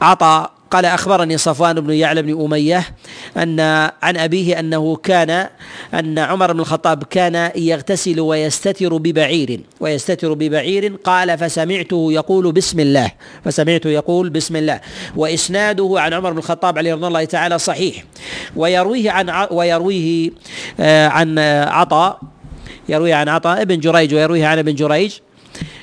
[0.00, 2.84] عطاء قال أخبرني صفوان بن يعلى بن أمية
[3.36, 3.60] أن
[4.02, 5.48] عن أبيه أنه كان
[5.94, 13.10] أن عمر بن الخطاب كان يغتسل ويستتر ببعير ويستتر ببعير قال فسمعته يقول بسم الله
[13.44, 14.80] فسمعته يقول بسم الله
[15.16, 18.04] وإسناده عن عمر بن الخطاب عليه رضي الله تعالى صحيح
[18.56, 20.30] ويرويه عن ويرويه
[20.80, 22.20] آه، عن عطاء
[22.88, 25.14] يرويه عن عطاء ابن جريج ويرويه عن ابن جريج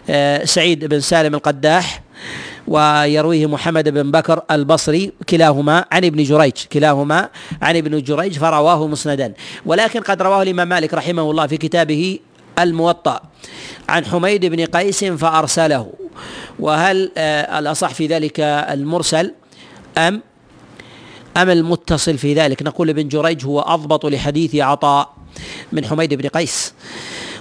[0.09, 2.01] آه، سعيد بن سالم القداح
[2.67, 7.29] ويرويه محمد بن بكر البصري كلاهما عن ابن جريج كلاهما
[7.61, 9.33] عن ابن جريج فرواه مسندا.
[9.65, 12.19] ولكن قد رواه الإمام مالك رحمه الله في كتابه
[12.59, 13.21] الموطأ
[13.89, 15.93] عن حميد بن قيس فأرسله.
[16.59, 19.33] وهل آه، الأصح في ذلك المرسل؟
[19.97, 20.21] أم؟
[21.37, 25.13] أم المتصل في ذلك؟ نقول ابن جريج هو أضبط لحديث عطاء
[25.71, 26.73] من حميد بن قيس.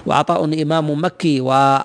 [0.05, 1.79] وعطاء إمام مكي و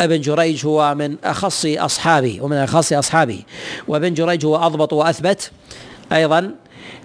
[0.00, 3.42] ابن جريج هو من أخص أصحابه ومن أخص أصحابه
[3.88, 5.50] وابن جريج هو أضبط وأثبت
[6.12, 6.54] أيضا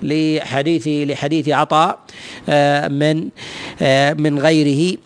[0.04, 2.00] لحديث لحديث عطاء
[2.50, 3.30] آه، من
[3.82, 4.98] آه، من غيره.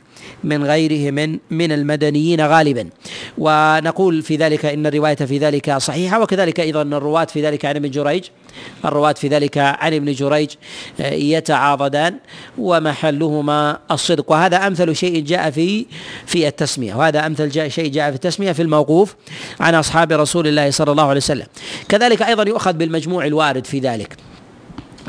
[0.43, 2.89] من غيره من من المدنيين غالبا.
[3.38, 7.89] ونقول في ذلك إن الرواية في ذلك صحيحة وكذلك أيضا الرواة في ذلك عن ابن
[7.89, 8.23] جريج.
[8.86, 10.49] الرواة في ذلك عن ابن جريج
[11.01, 12.15] آه، يتعاضدان
[12.58, 14.32] ومحلهما الصدق.
[14.32, 15.86] وهذا أمثل شيء جاء في
[16.25, 16.95] في التسمية.
[16.95, 19.15] وهذا أمثل جاء شيء جاء في التسمية في الموقوف
[19.60, 21.45] عن أصحاب رسول الله صلى الله عليه وسلم.
[21.89, 24.17] كذلك أيضا يؤخذ بالمجموع الوارد في ذلك.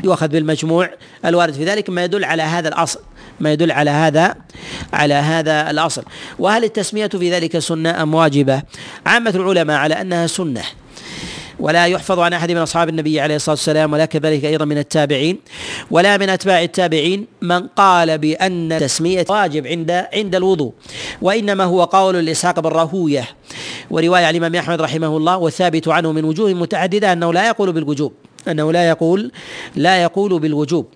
[0.03, 0.89] يؤخذ بالمجموع
[1.25, 2.99] الوارد في ذلك ما يدل على هذا الأصل.
[3.39, 4.35] ما يدل على هذا
[4.93, 6.03] على هذا الأصل.
[6.39, 8.61] وهل التسمية في ذلك سنة أم واجبة؟
[9.05, 10.61] عامة العلماء على أنها سنة.
[11.59, 15.39] ولا يحفظ عن أحد من أصحاب النبي عليه الصلاة والسلام ولا كذلك أيضا من التابعين.
[15.91, 20.73] ولا من أتباع التابعين من قال بأن التسمية واجب عند عند الوضوء.
[21.21, 23.27] وإنما هو قول لإسحاق بن راهوية.
[23.91, 28.13] ورواية الإمام أحمد رحمه الله والثابت عنه من وجوه متعددة أنه لا يقول بالوجوب.
[28.47, 29.31] أنه لا يقول
[29.75, 30.87] لا يقول بالوجوب.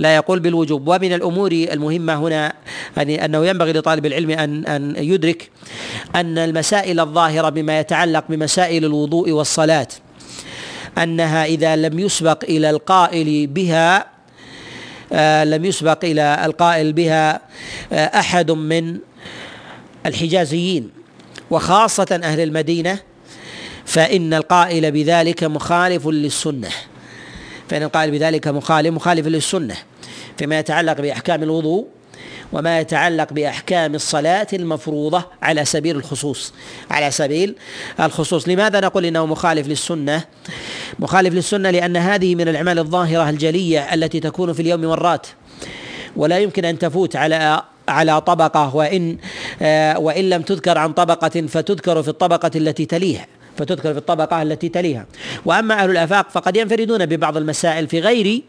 [0.00, 0.88] لا يقول بالوجوب.
[0.88, 2.52] ومن الأمور المهمة هنا
[2.96, 5.50] يعني أنه ينبغي لطالب العلم ان أن يدرك
[6.14, 9.88] أن المسائل الظاهرة بما يتعلق بمسائل الوضوء والصلاة
[10.98, 14.06] أنها إذا لم يسبق إلى القائل بها
[15.12, 17.40] آه لم يسبق إلى القائل بها
[17.92, 18.98] آه أحد من
[20.06, 20.90] الحجازيين
[21.50, 22.98] وخاصة أهل المدينة
[23.84, 26.68] فإن القائل بذلك مخالف للسنة.
[27.68, 29.76] فإن القائل بذلك مخالف مخالف للسنة.
[30.40, 31.86] فيما يتعلق بأحكام الوضوء
[32.52, 36.52] وما يتعلق بأحكام الصلاة المفروضة على سبيل الخصوص
[36.90, 37.56] على سبيل
[38.00, 38.48] الخصوص.
[38.48, 40.24] لماذا نقول إنه مخالف للسنة؟
[40.98, 45.26] مخالف للسنة لأن هذه من الأعمال الظاهرة الجلية التي تكون في اليوم مرات.
[46.16, 49.18] ولا يمكن أن تفوت على على طبقة وإن
[49.62, 53.26] آه، وإن لم تذكر عن طبقة فتذكر في الطبقة التي تليها.
[53.60, 55.06] فتذكر في الطبقة التي تليها.
[55.44, 58.42] وأما أهل الآفاق فقد ينفردون ببعض المسائل في غير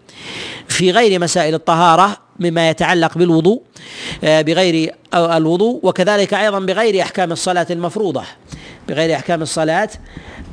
[0.67, 3.61] في غير مسائل الطهارة مما يتعلق بالوضوء
[4.23, 8.23] آه، بغير الوضوء وكذلك أيضا بغير أحكام الصلاة المفروضة.
[8.89, 9.89] بغير أحكام الصلاة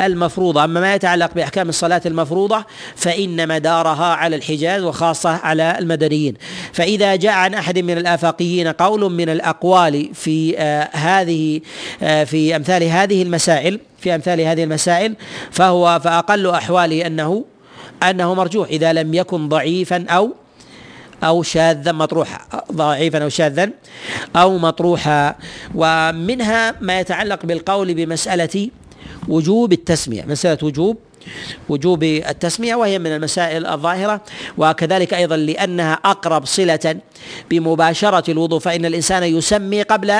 [0.01, 0.65] المفروضة.
[0.65, 2.65] أما ما يتعلق بأحكام الصلاة المفروضة
[2.97, 6.35] فإن مدارها على الحجاز وخاصة على المدنيين.
[6.73, 11.61] فإذا جاء عن أحد من الآفاقيين قول من الأقوال في آه هذه
[12.03, 15.15] آه في أمثال هذه المسائل في أمثال هذه المسائل
[15.51, 17.45] فهو فأقل أحواله أنه
[18.03, 20.35] أنه مرجوح إذا لم يكن ضعيفا أو
[21.25, 23.71] أو شاذا مطروحا ضعيفا أو شاذا
[24.37, 25.35] أو مطروحا
[25.75, 28.71] ومنها ما يتعلق بالقول بمسألة
[29.29, 30.25] وجوب التسمية.
[30.25, 30.97] مسألة وجوب؟
[31.69, 34.21] وجوب التسمية وهي من المسائل الظاهرة
[34.59, 36.97] وكذلك أيضا لأنها أقرب صلة
[37.51, 40.11] بمباشرة الوضوء فإن الإنسان يسمي قبل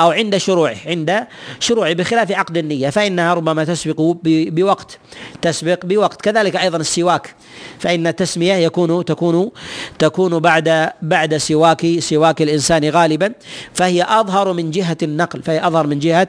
[0.00, 1.26] أو عند شروعه عند
[1.60, 4.98] شروعه بخلاف عقد النية فإنها ربما تسبق بوقت
[5.42, 6.22] تسبق بوقت.
[6.22, 7.34] كذلك أيضا السواك
[7.78, 9.50] فإن التسمية يكون تكون
[9.98, 13.32] تكون بعد بعد سواك سواك الإنسان غالبا
[13.74, 16.28] فهي أظهر من جهة النقل فهي أظهر من جهة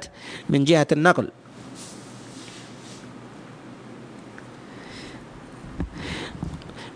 [0.49, 1.27] من جهة النقل.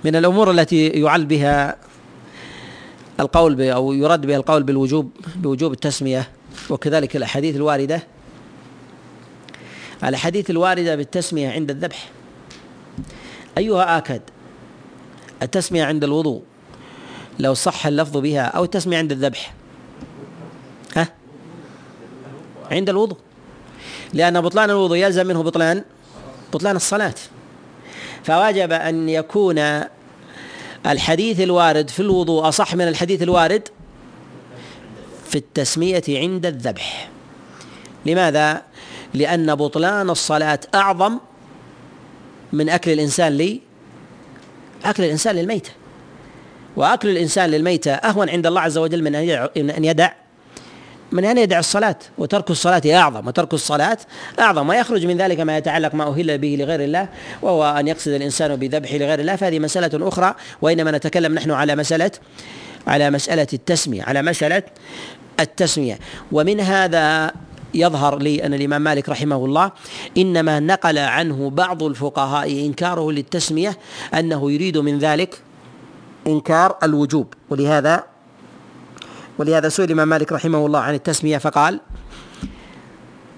[0.05, 1.75] من الأمور التي يعل بها
[3.19, 6.29] القول أو يرد بها القول بالوجوب بوجوب التسمية
[6.69, 8.03] وكذلك الأحاديث الواردة.
[10.03, 12.09] الأحاديث الواردة بالتسمية عند الذبح.
[13.57, 14.21] أيها آكد
[15.41, 16.41] التسمية عند الوضوء
[17.39, 19.53] لو صح اللفظ بها أو التسمية عند الذبح.
[20.95, 21.07] ها؟
[22.71, 23.17] عند الوضوء.
[24.13, 25.83] لأن بطلان الوضوء يلزم منه بطلان
[26.53, 27.15] بطلان الصلاة.
[28.25, 29.81] فوجب أن يكون
[30.85, 33.67] الحديث الوارد في الوضوء أصح من الحديث الوارد؟
[35.29, 37.09] في التسمية عند الذبح.
[38.05, 38.61] لماذا؟
[39.13, 41.19] لأن بطلان الصلاة أعظم
[42.53, 43.61] من أكل الإنسان لي
[44.85, 45.71] أكل الإنسان للميتة.
[46.75, 49.15] وأكل الإنسان للميتة أهون عند الله عز وجل من
[49.71, 50.11] أن يدع
[51.11, 53.97] من أن يدع الصلاة وترك الصلاة أعظم وترك الصلاة
[54.39, 57.09] أعظم ويخرج من ذلك ما يتعلق ما أهل به لغير الله
[57.41, 62.11] وهو أن يقصد الإنسان بذبحه لغير الله فهذه مسألة أخرى وإنما نتكلم نحن على مسألة
[62.87, 64.63] على مسألة التسمية على مسألة
[65.39, 65.99] التسمية.
[66.31, 67.31] ومن هذا
[67.73, 69.71] يظهر لي أن الإمام مالك رحمه الله
[70.17, 73.77] إنما نقل عنه بعض الفقهاء إنكاره للتسمية
[74.13, 75.41] أنه يريد من ذلك
[76.27, 78.03] إنكار الوجوب ولهذا
[79.37, 81.79] ولهذا سئل الإمام مالك رحمه الله عن التسمية فقال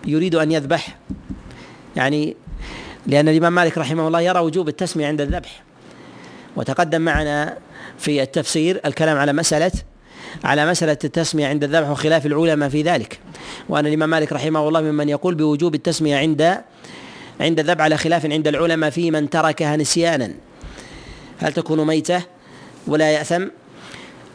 [0.07, 0.97] يريد أن يذبح
[1.95, 2.35] يعني
[3.07, 5.63] لأن الإمام مالك رحمه الله يرى وجوب التسمية عند الذبح.
[6.55, 7.57] وتقدم معنا
[7.97, 9.71] في التفسير الكلام على مسألة
[10.43, 13.19] على مسألة التسمية عند الذبح وخلاف العلماء في ذلك.
[13.69, 16.57] وأن الإمام مالك رحمه الله ممن يقول بوجوب التسمية عند
[17.39, 20.33] عند الذبح على خلاف عند العلماء في من تركها نسيانا.
[21.37, 22.21] هل تكون ميتة
[22.87, 23.47] ولا يأثم؟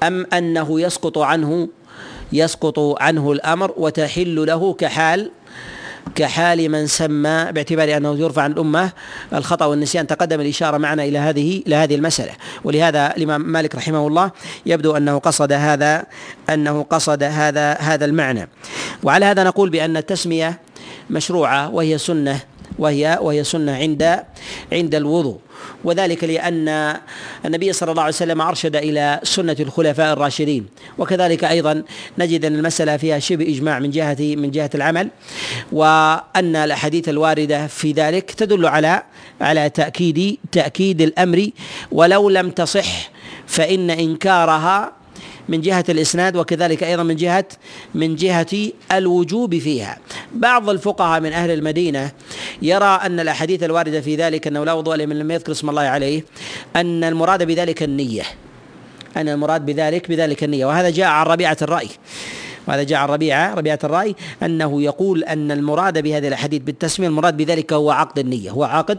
[0.02, 1.68] أم أنه يسقط عنه
[2.32, 5.30] يسقط عنه الأمر وتحل له كحال
[6.14, 8.92] كحال من سمى باعتبار أنه يرفع عن الأمة
[9.32, 10.06] الخطأ والنسيان.
[10.06, 12.32] تقدم الإشارة معنا إلى هذه إلى هذه المسألة.
[12.64, 14.30] ولهذا الإمام مالك رحمه الله
[14.66, 16.04] يبدو أنه قصد هذا
[16.50, 18.48] أنه قصد هذا هذا المعنى.
[19.02, 20.60] وعلى هذا نقول بأن التسمية
[21.10, 22.40] مشروعة وهي سنة
[22.78, 24.22] وهي وهي سنة عند
[24.72, 25.38] عند الوضوء.
[25.84, 26.96] وذلك لأن
[27.44, 30.66] النبي صلى الله عليه وسلم أرشد إلى سنة الخلفاء الراشدين.
[30.98, 31.82] وكذلك أيضا
[32.18, 35.08] نجد أن المسألة فيها شبه إجماع من جهة من جهة العمل
[35.72, 39.02] وأن الأحاديث الواردة في ذلك تدل على
[39.40, 41.50] على تأكيد تأكيد الأمر.
[41.92, 43.10] ولو لم تصح
[43.46, 44.92] فإن إنكارها
[45.48, 47.44] من جهة الإسناد وكذلك أيضا من جهة
[47.94, 49.98] من جهة الوجوب فيها.
[50.34, 52.10] بعض الفقهاء من أهل المدينة
[52.62, 56.24] يرى أن الأحاديث الواردة في ذلك أنه لا وضوء لمن لم يذكر اسم الله عليه
[56.76, 58.22] أن المراد بذلك النية.
[59.16, 60.66] أن المراد بذلك بذلك النية.
[60.66, 61.88] وهذا جاء عن ربيعة الرأي.
[62.68, 67.72] وهذا جاء عن ربيعة ربيعة الرأي أنه يقول أن المراد بهذه الأحاديث بالتسمية المراد بذلك
[67.72, 68.98] هو عقد النية هو عقد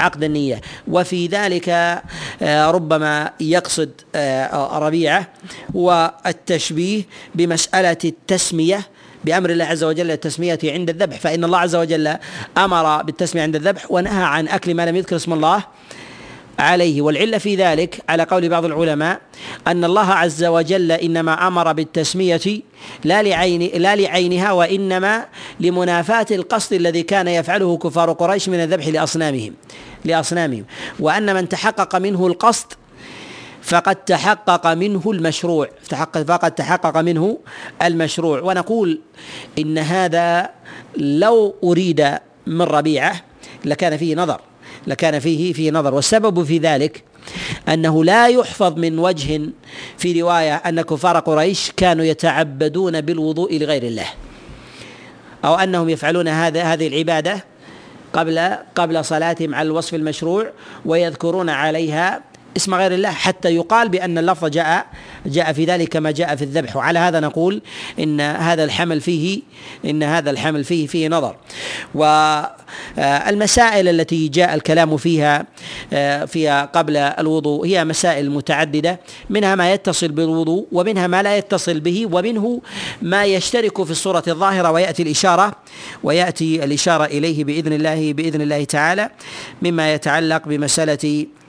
[0.00, 0.60] عقد النية.
[0.88, 5.28] وفي ذلك آه، ربما يقصد آه، ربيعة
[5.74, 7.02] والتشبيه
[7.34, 8.80] بمسألة التسمية
[9.24, 11.20] بأمر الله عز وجل التسمية عند الذبح.
[11.20, 12.16] فإن الله عز وجل
[12.58, 15.64] أمر بالتسمية عند الذبح ونهى عن أكل ما لم يذكر اسم الله
[16.58, 19.20] عليه والعلة في ذلك على قول بعض العلماء
[19.66, 22.60] أن الله عز وجل إنما أمر بالتسمية
[23.04, 25.26] لا لعين لا لعينها وإنما
[25.60, 29.54] لمنافاة القصد الذي كان يفعله كفار قريش من الذبح لاصنامهم
[30.04, 30.64] لأصنامهم.
[31.00, 32.66] وأن من تحقق منه القصد
[33.62, 35.68] فقد تحقق منه المشروع.
[36.26, 37.38] فقد تحقق منه
[37.82, 38.40] المشروع.
[38.40, 39.00] ونقول
[39.58, 40.50] إن هذا
[40.96, 43.20] لو أريد من ربيعة
[43.64, 44.40] لكان فيه نظر.
[44.86, 45.94] لكان فيه فيه نظر.
[45.94, 47.04] والسبب في ذلك
[47.68, 49.40] أنه لا يحفظ من وجه
[49.98, 54.06] في رواية أن كفار قريش كانوا يتعبدون بالوضوء لغير الله
[55.44, 57.44] أو أنهم يفعلون هذا هذه العبادة
[58.12, 60.50] قبل قبل صلاتهم على الوصف المشروع
[60.84, 62.22] ويذكرون عليها
[62.56, 64.86] اسم غير الله حتى يقال بأن اللفظ جاء
[65.26, 66.76] جاء في ذلك كما جاء في الذبح.
[66.76, 67.62] وعلى هذا نقول
[67.98, 69.42] إن هذا الحمل فيه
[69.84, 71.36] إن هذا الحمل فيه فيه نظر.
[71.94, 75.46] والمسائل التي جاء الكلام فيها
[76.26, 79.00] فيها قبل الوضوء هي مسائل متعددة.
[79.30, 82.60] منها ما يتصل بالوضوء ومنها ما لا يتصل به ومنه
[83.02, 85.52] ما يشترك في الصورة الظاهرة ويأتي الإشارة
[86.02, 89.10] ويأتي الإشارة إليه بإذن الله بإذن الله تعالى.
[89.62, 91.43] مما يتعلق بمسألة آه،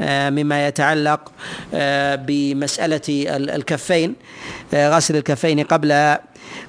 [0.00, 1.32] مما يتعلق
[1.74, 4.14] آه، بمسألة الكفين
[4.74, 6.16] آه، غسل الكفين قبل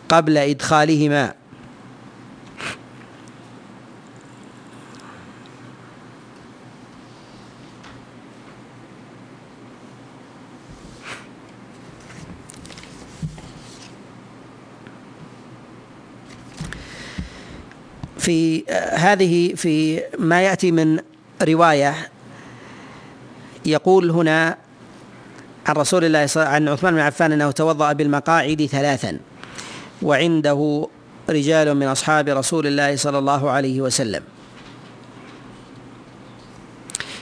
[0.09, 1.33] قبل إدخالهما.
[18.17, 20.99] في هذه في ما يأتي من
[21.41, 21.95] رواية
[23.65, 24.57] يقول هنا
[25.67, 29.19] عن رسول الله عن عثمان بن عفان أنه توضأ بالمقاعد ثلاثا
[30.01, 30.87] وعنده
[31.29, 34.23] رجال من أصحاب رسول الله صلى الله عليه وسلم.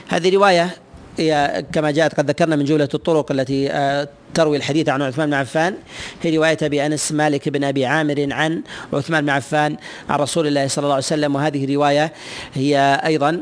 [0.08, 0.70] هذه رواية
[1.18, 5.34] هي كما جاءت قد ذكرنا من جملة الطرق التي آه، تروي الحديث عن عثمان بن
[5.34, 5.74] عفان.
[6.22, 9.76] هي رواية أبي أنس مالك بن أبي عامر عن عثمان بن عفان
[10.08, 11.34] عن رسول الله صلى الله عليه وسلم.
[11.34, 12.12] وهذه رواية
[12.54, 13.40] هي أيضا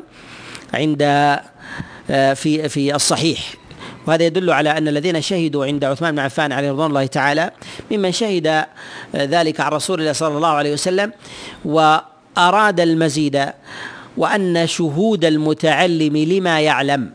[0.74, 1.02] عند
[2.34, 3.60] في في الصحيح.
[4.06, 7.50] وهذا يدل على أن الذين شهدوا عند عثمان بن عفان عليه رضوان الله تعالى
[7.90, 8.66] ممن شهد آه،
[9.14, 11.12] ذلك عن رسول الله صلى الله عليه وسلم
[11.64, 13.46] وأراد المزيد
[14.16, 17.10] وأن شهود المتعلم لما يعلم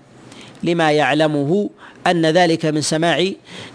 [0.63, 1.69] لما يعلمه
[2.07, 3.25] أن ذلك من سماع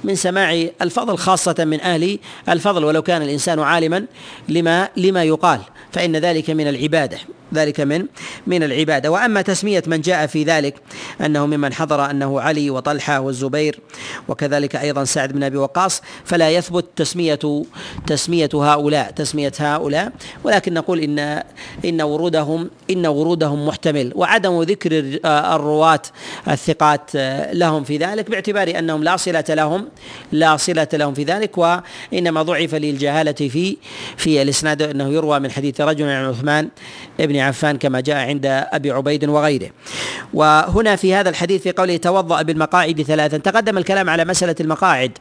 [0.04, 4.04] من سماع الفضل خاصة من أهل الفضل ولو كان الإنسان عالما
[4.48, 5.60] لما لما يقال
[5.92, 7.18] فإن ذلك من العبادة.
[7.54, 8.06] ذلك من
[8.46, 9.10] من العبادة.
[9.10, 10.74] وأما تسمية من جاء في ذلك
[11.20, 13.80] أنه ممن حضر أنه علي وطلحة والزبير
[14.28, 17.64] وكذلك أيضا سعد بن أبي وقاص فلا يثبت تسميه
[18.06, 20.12] تسمية هؤلاء تسمية هؤلاء.
[20.44, 21.42] ولكن نقول ان
[21.84, 24.12] إن ورودهم إن ورودهم محتمل.
[24.14, 26.02] وعدم ذكر الرواة
[26.48, 27.10] الثقات
[27.52, 29.88] لهم في ذلك باعتبار أنهم لا صلة لهم
[30.32, 33.76] لا صلة لهم في ذلك وإنما ضعف للجهالة في
[34.16, 36.68] في الإسناد إنه يروى من حديث رجل عن عثمان
[37.20, 39.70] ابن عفان كما جاء عند أبي عبيد وغيره.
[40.34, 45.18] وهنا في هذا الحديث في قوله توضأ بالمقاعد ثلاثا تقدم الكلام على مسألة المقاعد.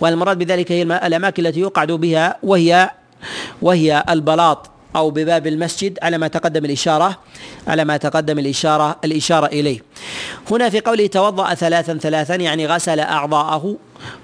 [0.00, 2.90] والمراد بذلك هي الأماكن التي يقعد بها وهي
[3.62, 7.18] وهي البلاط أو بباب المسجد على ما تقدم الإشارة
[7.66, 9.82] على ما تقدم الإشارة الإشارة إليه.
[10.50, 13.76] هنا في قوله توضأ ثلاثا ثلاثا يعني غسل أعضاءه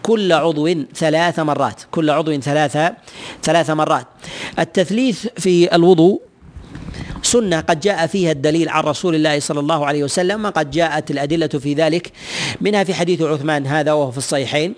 [0.02, 2.92] كل عضو ثلاث مرات كل عضو ثلاث
[3.42, 4.06] ثلاث مرات.
[4.58, 6.22] التثليث في الوضوء
[7.22, 11.46] سنة قد جاء فيها الدليل عن رسول الله صلى الله عليه وسلم وقد جاءت الأدلة
[11.46, 12.12] في ذلك
[12.60, 14.74] منها في حديث عثمان هذا وهو في الصحيحين.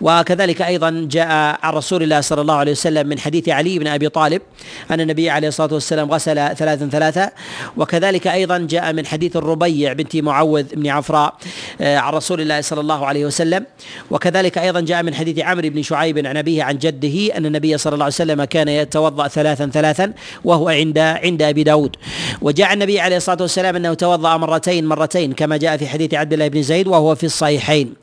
[0.00, 4.08] وكذلك أيضا جاء عن رسول الله صلى الله عليه وسلم من حديث علي بن أبي
[4.08, 4.42] طالب
[4.90, 7.30] أن النبي عليه الصلاة والسلام غسل ثلاثا ثلاثا
[7.76, 11.34] وكذلك أيضا جاء من حديث الربيع بنت معوذ بن عفراء
[11.80, 13.66] آه، عن رسول الله صلى الله عليه وسلم.
[14.10, 17.92] وكذلك أيضا جاء من حديث عمرو بن شعيب عن أبيه عن جده أن النبي صلى
[17.92, 20.12] الله عليه وسلم كان يتوضأ ثلاثا ثلاثا
[20.44, 21.81] وهو عند عند أبي داود.
[21.82, 21.96] داود.
[22.42, 26.48] وجاء النبي عليه الصلاة والسلام أنه توضأ مرتين مرتين كما جاء في حديث عبد الله
[26.48, 27.94] بن زيد وهو في الصحيحين.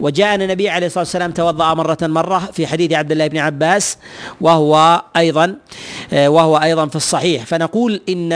[0.00, 3.98] وجاء أن النبي عليه الصلاة والسلام توضأ مرة مرة في حديث عبد الله بن عباس
[4.40, 5.56] وهو أيضا
[6.12, 7.44] وهو أيضا في الصحيح.
[7.44, 8.32] فنقول إن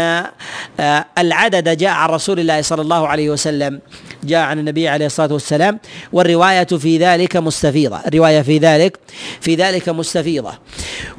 [0.81, 3.81] آه، العدد جاء عن رسول الله صلى الله عليه وسلم.
[4.25, 5.79] جاء عن النبي عليه الصلاة والسلام.
[6.13, 8.01] والرواية في ذلك مستفيضة.
[8.07, 8.99] الرواية في ذلك
[9.41, 10.53] في ذلك مستفيضة.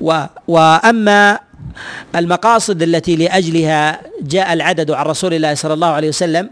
[0.02, 1.40] و وأما
[2.16, 6.50] المقاصد التي لأجلها جاء العدد عن رسول الله صلى الله عليه وسلم.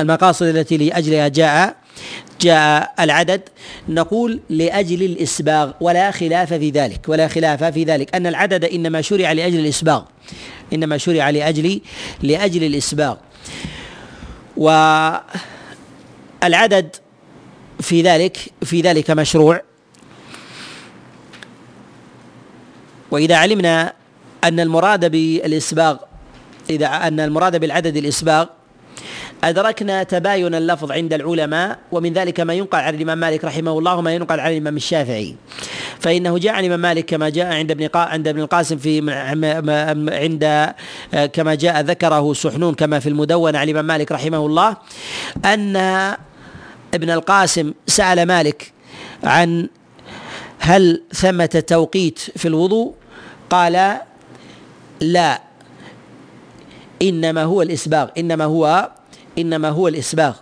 [0.00, 1.76] المقاصد التي لأجلها جاء
[2.40, 3.40] جاء العدد.
[3.88, 8.14] نقول لأجل الإسباغ ولا خلاف في ذلك ولا خلاف في ذلك.
[8.14, 10.02] أن العدد إنما شرع لأجل الإسباغ
[10.72, 11.80] إنما شرع لأجل
[12.22, 13.16] لأجل الإسباغ.
[14.56, 15.26] والعدد
[17.80, 19.62] في ذلك في ذلك مشروع.
[23.10, 23.92] وإذا علمنا
[24.44, 25.96] أن المراد بالإسباغ
[26.70, 28.46] إذا أن المراد بالعدد الإسباغ
[29.44, 34.14] أدركنا تباين اللفظ عند العلماء ومن ذلك ما ينقل عن الإمام مالك رحمه الله وما
[34.14, 35.36] ينقل عن الإمام الشافعي.
[36.00, 39.10] فإنه جاء عن الإمام مالك كما جاء عند ابن عند ابن القاسم في
[40.12, 40.74] عند
[41.32, 44.76] كما جاء ذكره سحنون كما في المدونة عن الإمام مالك رحمه الله
[45.44, 45.76] أن
[46.94, 48.72] ابن القاسم سأل مالك
[49.24, 49.68] عن
[50.58, 52.94] هل ثمة توقيت في الوضوء؟
[53.50, 53.96] قال
[55.02, 55.42] لا.
[57.02, 58.08] إنما هو الإسباغ.
[58.18, 58.90] إنما هو
[59.38, 60.34] إنما هو الإسباغ.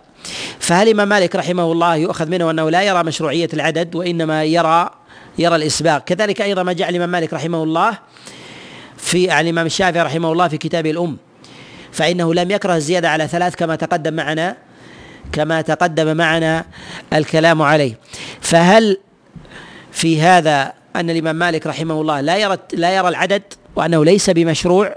[0.59, 4.89] فهل الإمام مالك رحمه الله يؤخذ منه أنه لا يرى مشروعية العدد وإنما يرى
[5.39, 7.97] يرى الإسباغ؟ كذلك أيضا ما جاء الإمام مالك رحمه الله
[8.97, 11.17] في عن الإمام الشافعي رحمه الله في كتابه الأم.
[11.91, 14.57] فإنه لم يكره الزيادة على ثلاث كما تقدم معنا
[15.31, 16.65] كما تقدم معنا
[17.13, 17.99] الكلام عليه.
[18.41, 18.97] فهل
[19.91, 23.43] في هذا أن الإمام مالك رحمه الله لا يرى لا يرى العدد؟
[23.75, 24.95] وأنه ليس بمشروع.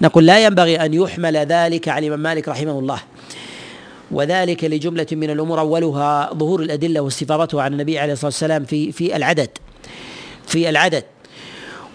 [0.00, 2.98] نقول لا ينبغي أن يحمل ذلك على الإمام مالك رحمه الله.
[4.10, 9.16] وذلك لجملة من الأمور أولها ظهور الأدلة واستفاضتها عن النبي عليه الصلاة والسلام في في
[9.16, 9.50] العدد
[10.46, 11.04] في العدد.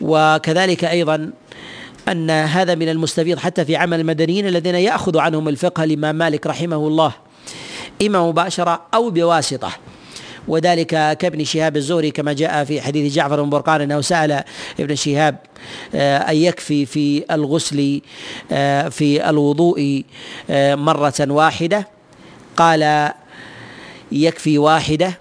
[0.01, 1.31] وكذلك أيضا
[2.07, 6.87] أن هذا من المستفيض حتى في عمل المدنيين الذين يأخذ عنهم الفقه الإمام مالك رحمه
[6.87, 7.13] الله
[8.01, 9.71] إما مباشرة أو بواسطة.
[10.47, 14.43] وذلك كابن شهاب الزهري كما جاء في حديث جعفر بن برقان أنه سأل
[14.79, 15.35] ابن شهاب
[15.95, 18.01] آه، أن يكفي في الغسل
[18.51, 20.03] آه، في الوضوء
[20.49, 21.87] آه، مرة واحدة؟
[22.57, 23.11] قال
[24.11, 25.19] يكفي واحدة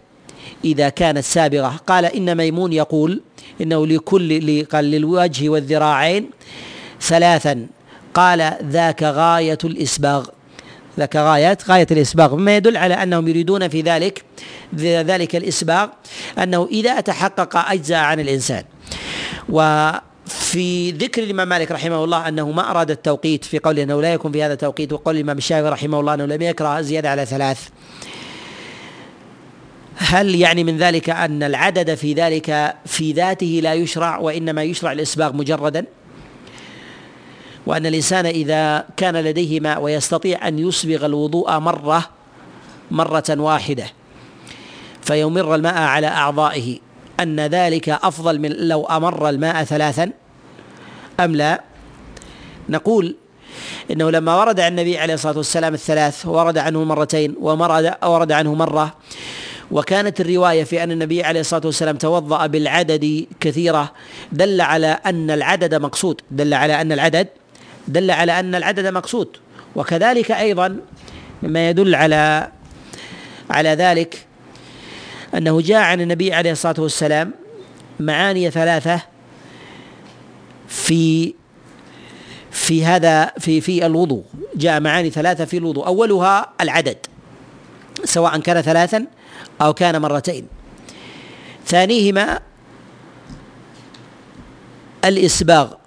[0.65, 1.81] إذا كانت سابغة.
[1.87, 3.23] قال إن ميمون يقول
[3.61, 6.31] إنه لكل قال للوجه والذراعين
[7.01, 7.67] ثلاثا.
[8.15, 10.27] قال ذاك غاية الإسباغ.
[11.01, 12.37] ذاك غاية غاية الإسباغ.
[12.37, 14.25] مما يدل على أنهم يريدون في ذلك
[15.11, 15.89] ذلك الإسباغ
[16.39, 18.65] أنه إذا تحقق أجزاء عن الإنسان.
[19.49, 24.33] وفي ذكر الإمام مالك رحمه الله أنه ما أراد التوقيت في قوله أنه لا يكون
[24.33, 27.69] في هذا توقيت وقول الإمام الشافعي رحمه الله أنه لم يكره زيادة على ثلاث.
[29.97, 35.33] هل يعني من ذلك أن العدد في ذلك في ذاته لا يشرع وإنما يشرع الإسباغ
[35.33, 35.85] مجردا؟
[37.67, 42.11] وأن الإنسان إذا كان لديه ماء ويستطيع أن يسبغ الوضوء مرة
[42.91, 43.87] مرة واحدة
[45.03, 46.79] فيمر الماء على أعضائه.
[47.21, 50.11] أن ذلك أفضل من لو أمر الماء ثلاثا؟
[51.21, 51.61] أم لا؟
[52.69, 53.17] نقول
[53.91, 58.55] إنه لما ورد عن النبي عليه الصلاة والسلام الثلاث ورد عنه مرتين ومرد ورد عنه
[58.55, 58.95] مرة.
[59.71, 63.93] وكانت الرواية في أن النبي عليه الصلاة والسلام توضأ بالعدد كثيرة
[64.33, 67.29] دل على أن العدد مقصود دل على أن العدد
[67.89, 69.37] دل على أن العدد مقصود.
[69.77, 70.81] وكذلك أيضا
[71.43, 72.53] مما يدل على
[73.51, 74.27] على ذلك
[75.35, 77.33] أنه جاء عن النبي عليه الصلاة والسلام
[78.01, 79.01] معاني ثلاثة
[80.69, 81.35] في
[82.51, 84.25] في هذا في في الوضوء.
[84.55, 85.87] جاء معاني ثلاثة في الوضوء.
[85.87, 86.97] أولها العدد
[88.05, 89.07] سواء كان ثلاثا
[89.61, 90.47] أو كان مرتين.
[91.67, 92.41] ثانيهما
[95.05, 95.80] الإسباغ.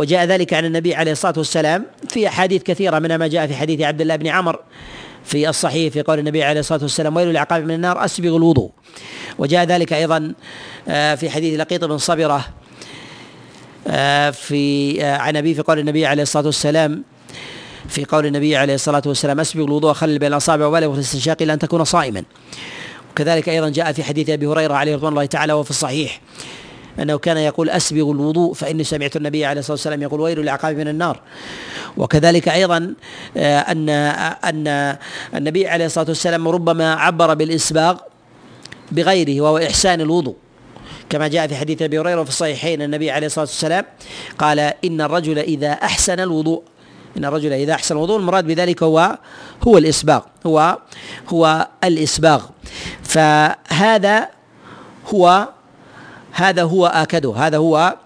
[0.00, 3.80] وجاء ذلك عن النبي عليه الصلاة والسلام في أحاديث كثيرة منها ما جاء في حديث
[3.80, 4.58] عبد الله بن عمر
[5.24, 8.70] في الصحيح في قول النبي عليه الصلاة والسلام ويل العقاب من النار أسبغ الوضوء.
[9.38, 10.32] وجاء ذلك أيضا
[10.88, 12.44] آه، في حديث لقيط بن صبرة
[13.88, 17.04] آه، في آه، عن ابي في قول النبي عليه الصلاة والسلام
[17.88, 21.52] في قول النبي عليه الصلاة والسلام أسبغ الوضوء خلل بين الأصابع وبالغ في الاستنشاق إلا
[21.52, 22.22] أن تكون صائما.
[23.10, 26.20] وكذلك أيضا جاء في حديث أبي هريرة عليه رضوان الله تعالى وفي الصحيح.
[27.00, 30.88] أنه كان يقول أسبغ الوضوء فإني سمعت النبي عليه الصلاة والسلام يقول ويل للعقاب من
[30.88, 31.20] النار.
[31.96, 32.94] وكذلك أيضا
[33.36, 33.88] آه، أن
[34.44, 34.96] أن
[35.34, 37.96] النبي عليه الصلاة والسلام ربما عبر بالإسباغ
[38.92, 40.36] بغيره وهو إحسان الوضوء.
[41.10, 43.84] كما جاء في حديث أبي هريرة في الصحيحين النبي عليه الصلاة والسلام
[44.38, 46.62] قال إن الرجل إذا أحسن الوضوء
[47.16, 49.18] إن الرجل إذا أحسن الوضوء المراد بذلك هو
[49.68, 50.78] هو الإسباغ هو
[51.28, 52.42] هو الإسباغ.
[53.02, 54.28] فهذا
[55.14, 55.48] هو
[56.32, 57.96] هذا هو آكدها هذا هو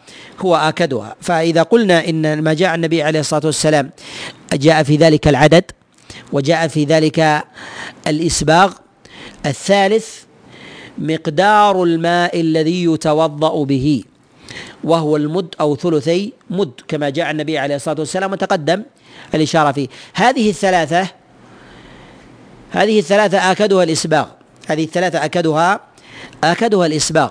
[0.40, 1.16] هو آكدها.
[1.20, 3.90] فإذا قلنا إن ما جاء النبي عليه الصلاة والسلام
[4.52, 5.64] جاء في ذلك العدد
[6.32, 7.44] وجاء في ذلك
[8.06, 8.72] الإسباغ
[9.46, 10.08] الثالث
[10.98, 14.04] مقدار الماء الذي يتوضأ به
[14.84, 18.82] وهو المد أو ثلثي مد كما جاء النبي عليه الصلاة والسلام وتقدم
[19.34, 19.88] الإشارة فيه.
[20.14, 21.08] هذه الثلاثة
[22.70, 24.26] هذه الثلاثة آكدها الإسباغ
[24.66, 25.80] هذه الثلاثة آكدها
[26.44, 27.30] آكدها الإسباغ.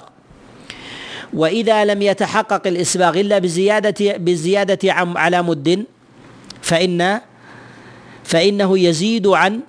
[1.34, 5.86] وإذا لم يتحقق الإسباغ إلا بزيادة بالزيادة على مد
[6.62, 7.22] فإن
[8.24, 9.60] فإنه يزيد عن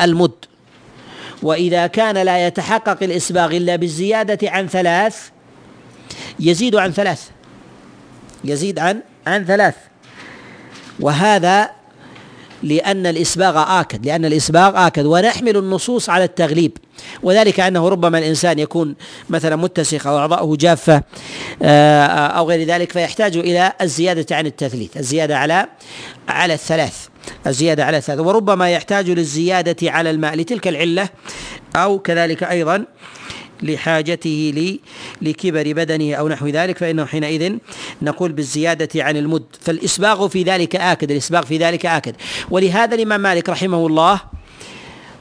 [0.00, 0.32] المد.
[1.42, 5.30] وإذا كان لا يتحقق الإسباغ إلا بالزيادة عن ثلاث
[6.40, 7.30] يزيد عن ثلاث.
[8.44, 9.74] يزيد عن عن ثلاث.
[11.00, 11.70] وهذا
[12.62, 16.72] لأن الإسباغ آكد لأن الإسباغ آكد ونحمل النصوص على التغليب.
[17.22, 18.94] وذلك أنه ربما الإنسان يكون
[19.30, 21.02] مثلا متسخ أو أعضاؤه جافة
[21.62, 25.66] آه، أو غير ذلك فيحتاج إلى الزيادة عن التثليث الزيادة على
[26.28, 27.08] على الثلاث
[27.46, 28.20] الزيادة على الثلاث.
[28.20, 31.08] وربما يحتاج للزيادة على الماء لتلك العلة
[31.76, 32.84] أو كذلك أيضا
[33.62, 34.78] لحاجته
[35.22, 37.56] لكبر بدنه أو نحو ذلك فإنه حينئذ
[38.02, 39.42] نقول بالزيادة عن المد.
[39.60, 42.14] فالإسباغ في ذلك آكد الإسباغ في ذلك آكد.
[42.50, 44.20] ولهذا الإمام مالك رحمه الله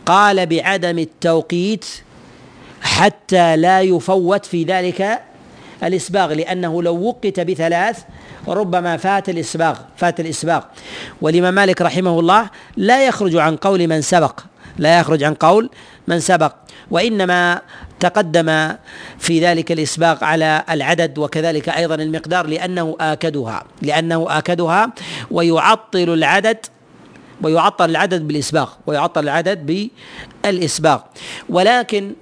[0.05, 1.85] قال بعدم التوقيت
[2.81, 5.19] حتى لا يفوت في ذلك
[5.83, 7.97] الإسباغ لأنه لو وقت بثلاث
[8.47, 10.61] ربما فات الإسباغ فات الإسباغ.
[11.21, 14.39] والإمام مالك رحمه الله لا يخرج عن قول من سبق
[14.77, 15.69] لا يخرج عن قول
[16.09, 16.53] من سبق
[16.91, 17.61] وإنما
[17.99, 18.73] تقدم
[19.19, 24.93] في ذلك الإسباق على العدد وكذلك أيضا المقدار لأنه آكدها لأنه آكدها
[25.31, 26.57] ويعطل العدد
[27.41, 29.89] ويعطل العدد بالإسباق ويعطل العدد
[30.43, 31.09] بالإسباق
[31.49, 32.13] ولكن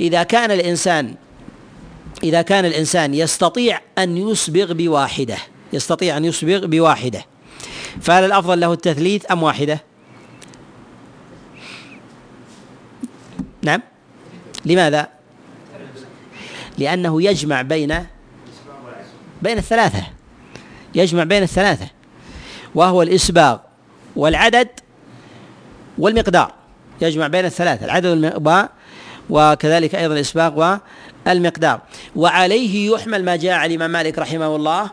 [0.00, 1.14] إذا كان الإنسان
[2.22, 5.36] إذا كان الإنسان يستطيع أن يسبغ بواحدة
[5.72, 7.24] يستطيع أن يسبغ بواحدة
[8.00, 9.82] فهل الأفضل له التثليث أم واحدة؟
[14.66, 15.08] لماذا؟
[16.78, 18.06] لأنه يجمع بين
[19.42, 20.02] بين الثلاثة.
[20.94, 21.86] يجمع بين الثلاثة.
[22.74, 23.58] وهو الإسباغ
[24.16, 24.68] والعدد
[25.98, 26.52] والمقدار.
[27.00, 28.32] يجمع بين الثلاثة العدد
[29.30, 30.78] وكذلك أيضا الإسباغ
[31.26, 31.80] والمقدار.
[32.16, 34.90] وعليه يحمل ما جاء عن الإمام مالك رحمه الله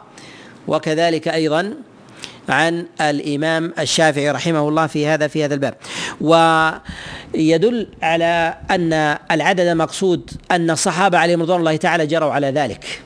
[0.68, 1.74] وكذلك أيضا
[2.50, 5.76] عن الإمام الشافعي رحمه الله في هذا في هذا الباب.
[6.22, 8.94] ويدل على أن
[9.32, 13.02] العدد مقصود أن الصحابة عليهم رضوان الله تعالى جروا على ذلك.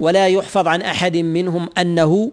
[0.00, 2.32] ولا يحفظ عن أحد منهم أنه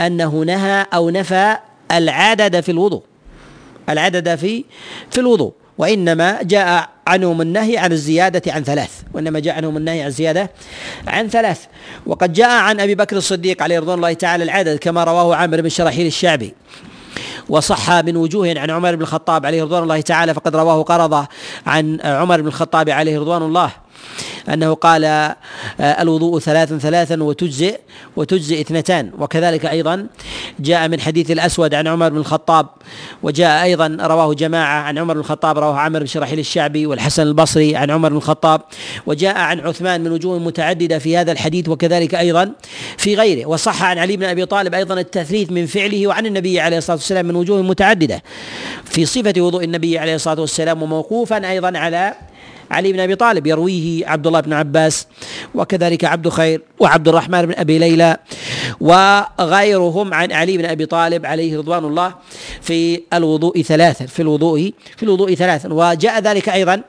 [0.00, 1.56] أنه نهى أو نفى
[1.92, 3.02] العدد في الوضوء.
[3.88, 4.64] العدد في
[5.10, 5.59] في الوضوء.
[5.80, 10.50] وإنما جاء عنهم النهي عن الزيادة عن ثلاث وإنما جاء عنهم النهي عن الزيادة
[11.06, 11.60] عن ثلاث.
[12.06, 15.68] وقد جاء عن أبي بكر الصديق عليه رضوان الله تعالى العدد كما رواه عامر بن
[15.68, 16.54] شراحيل الشعبي.
[17.48, 21.28] وصح من وجوه عن عمر بن الخطاب عليه رضوان الله تعالى فقد رواه قرضة
[21.66, 23.70] عن عمر بن الخطاب عليه رضوان الله.
[24.54, 25.36] أنه قال آه،
[25.80, 27.80] الوضوء ثلاثا ثلاثا وتجزئ
[28.16, 29.10] وتجزئ اثنتان.
[29.18, 30.06] وكذلك أيضا
[30.60, 32.66] جاء من حديث الأسود عن عمر بن الخطاب
[33.22, 37.76] وجاء أيضا رواه جماعة عن عمر بن الخطاب رواه عمر بن شرحيل الشعبي والحسن البصري
[37.76, 38.60] عن عمر بن الخطاب
[39.06, 41.68] وجاء عن عثمان من وجوه متعددة في هذا الحديث.
[41.68, 42.52] وكذلك أيضا
[42.96, 43.46] في غيره.
[43.46, 47.26] وصح عن علي بن أبي طالب أيضا التثليث من فعله وعن النبي عليه الصلاة والسلام
[47.26, 48.22] من وجوه متعددة.
[48.84, 52.14] في صفة وضوء النبي عليه الصلاة والسلام وموقوفا أيضا على
[52.70, 55.06] علي بن أبي طالب يرويه عبد الله بن عباس
[55.54, 58.16] وكذلك عبد خير وعبد الرحمن بن أبي ليلى
[58.80, 62.14] وغيرهم عن علي بن أبي طالب عليه رضوان الله
[62.60, 65.72] في الوضوء ثلاثا في الوضوء في الوضوء ثلاثا.
[65.72, 66.82] وجاء ذلك أيضا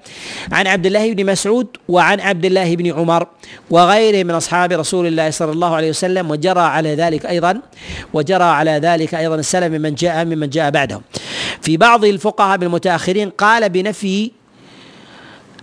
[0.51, 3.27] عن عبد الله بن مسعود وعن عبد الله بن عمر
[3.69, 7.61] وغيره من أصحاب رسول الله صلى الله عليه وسلم وجرى على ذلك أيضا
[8.13, 11.01] وجرى على ذلك أيضا السلف ممن جاء ممن جاء بعدهم.
[11.61, 14.31] في بعض الفقهاء بالمتأخرين قال بنفي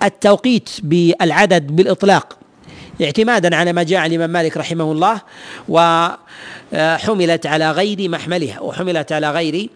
[0.03, 2.39] التوقيت بالعدد بالإطلاق
[3.03, 5.21] اعتمادا على ما جاء عن الإمام مالك رحمه الله
[5.69, 9.69] وحملت على غير محملها وحملت على غير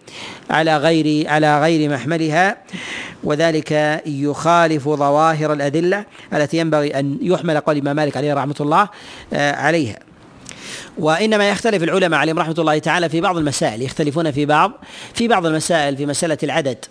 [0.49, 2.57] على غير على غير محملها
[3.23, 8.89] وذلك يخالف ظواهر الأدلة التي ينبغي أن يحمل قول الإمام مالك عليه رحمة الله
[9.33, 9.99] عليها.
[10.97, 14.71] وإنما يختلف العلماء عليهم رحمة الله تعالى في بعض المسائل يختلفون في بعض
[15.13, 16.85] في بعض المسائل في مسألة العدد.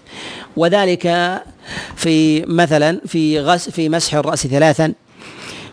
[0.57, 1.03] وذلك
[1.97, 4.93] في مثلا في غس في مسح الرأس ثلاثا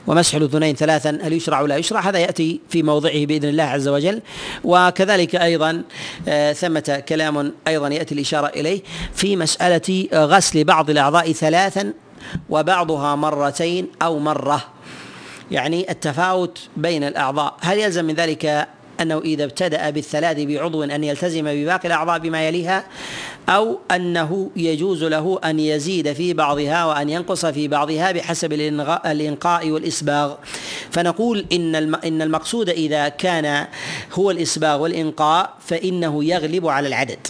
[0.08, 4.22] ومسح الاذنين ثلاثا هل يشرع ولا يشرع؟ هذا يأتي في موضعه بإذن الله عز وجل.
[4.64, 5.84] وكذلك أيضا
[6.28, 8.82] آه، ثمة كلام أيضا يأتي الإشارة إليه
[9.14, 11.94] في مسألة غسل بعض الأعضاء ثلاثا
[12.50, 14.79] وبعضها مرتين أو مرة.
[15.52, 17.58] يعني التفاوت بين الأعضاء.
[17.62, 18.68] هل يلزم من ذلك
[19.02, 22.84] أنه إذا ابتدأ بالثلاث بعضو أن يلتزم بباقي الأعضاء بما يليها؟
[23.50, 28.54] أو أنه يجوز له أن يزيد في بعضها وأن ينقص في بعضها بحسب
[29.06, 30.36] الإنقاء والإسباغ؟
[30.92, 33.68] فنقول إن إن المقصود إذا كان
[34.14, 37.28] هو الإسباغ والإنقاء فإنه يغلب على العدد.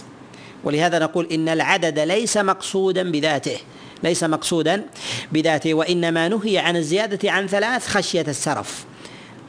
[0.64, 3.56] ولهذا نقول إن العدد ليس مقصودا بذاته.
[4.02, 4.84] ليس مقصودا
[5.32, 8.84] بذاته وإنما نهي عن الزيادة عن ثلاث خشية السرف.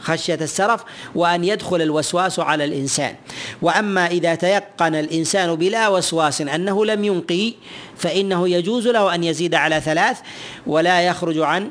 [0.01, 0.83] خشية السرف
[1.15, 3.15] وأن يدخل الوسواس على الإنسان.
[3.61, 7.53] وأما إذا تيقن الإنسان بلا وسواس أنه لم ينقي
[7.97, 10.19] فإنه يجوز له أن يزيد على ثلاث
[10.67, 11.69] ولا يخرج عن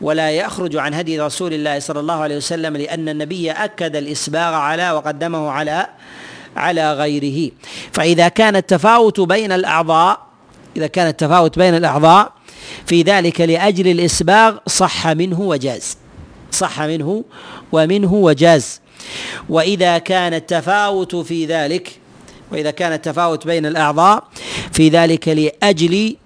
[0.00, 4.90] ولا يخرج عن هدي رسول الله صلى الله عليه وسلم لأن النبي أكد الإسباغ على
[4.90, 5.86] وقدمه على
[6.56, 7.50] على غيره.
[7.92, 10.29] فإذا كان التفاوت بين الأعضاء
[10.76, 12.32] إذا كان التفاوت بين الأعضاء
[12.86, 15.96] في ذلك لأجل الإسباغ صح منه وجاز.
[16.50, 17.24] صح منه
[17.72, 18.80] ومنه وجاز.
[19.48, 21.90] وإذا كان التفاوت في ذلك
[22.52, 24.24] وإذا كان التفاوت بين الأعضاء
[24.72, 26.16] في ذلك لأجل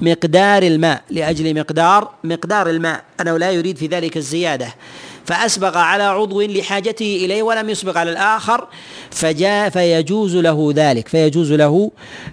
[0.00, 3.04] مقدار الماء لأجل مقدار مقدار الماء.
[3.20, 4.74] أنه لا يريد في ذلك الزيادة.
[5.32, 8.68] فأسبغ على عضو لحاجته إليه ولم يسبغ على الآخر
[9.10, 11.90] فجاء فيجوز له ذلك فيجوز له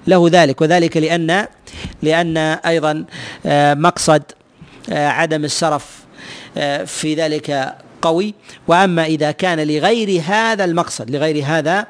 [0.08, 1.48] له ذلك وذلك لأن
[2.02, 3.06] لأن أيضا
[3.46, 4.24] آه، مقصد
[4.90, 5.86] آه، عدم السرف
[6.58, 8.34] آه، في ذلك قوي.
[8.68, 11.88] وأما إذا كان لغير هذا المقصد لغير هذا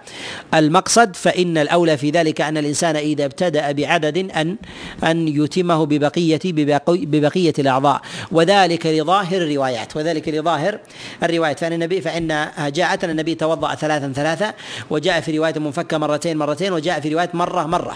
[0.53, 4.55] المقصد فإن الأولى في ذلك أن الإنسان إذا ابتدأ بعدد أن
[5.03, 6.39] أن يتمه ببقية
[6.85, 8.01] ببقية الأعضاء.
[8.31, 9.95] وذلك لظاهر الروايات.
[9.95, 10.79] وذلك لظاهر
[11.23, 11.59] الروايات.
[11.59, 14.53] فإن النبي فإن جاءت النبي توضأ ثلاثا ثلاثا
[14.89, 17.95] وجاء في رواية منفكة مرتين مرتين وجاء في رواية مرة مرة.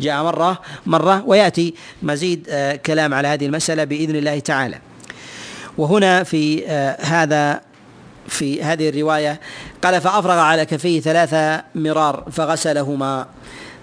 [0.00, 4.87] جاء مرة مرة ويأتي مزيد آه، كلام على هذه المسألة بإذن الله تعالى.
[5.78, 7.60] وهنا في آه، هذا
[8.28, 9.40] في هذه الرواية
[9.82, 13.26] قال فأفرغ على كفيه ثلاث مرار فغسلهما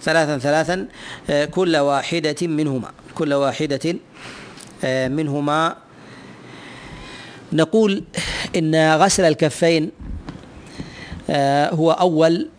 [0.01, 0.87] ثلاثا ثلاثا
[1.29, 3.95] آه، كل واحدة منهما كل واحدة
[5.07, 5.75] منهما.
[7.53, 8.03] نقول
[8.55, 9.91] إن غسل الكفين
[11.71, 12.49] هو أول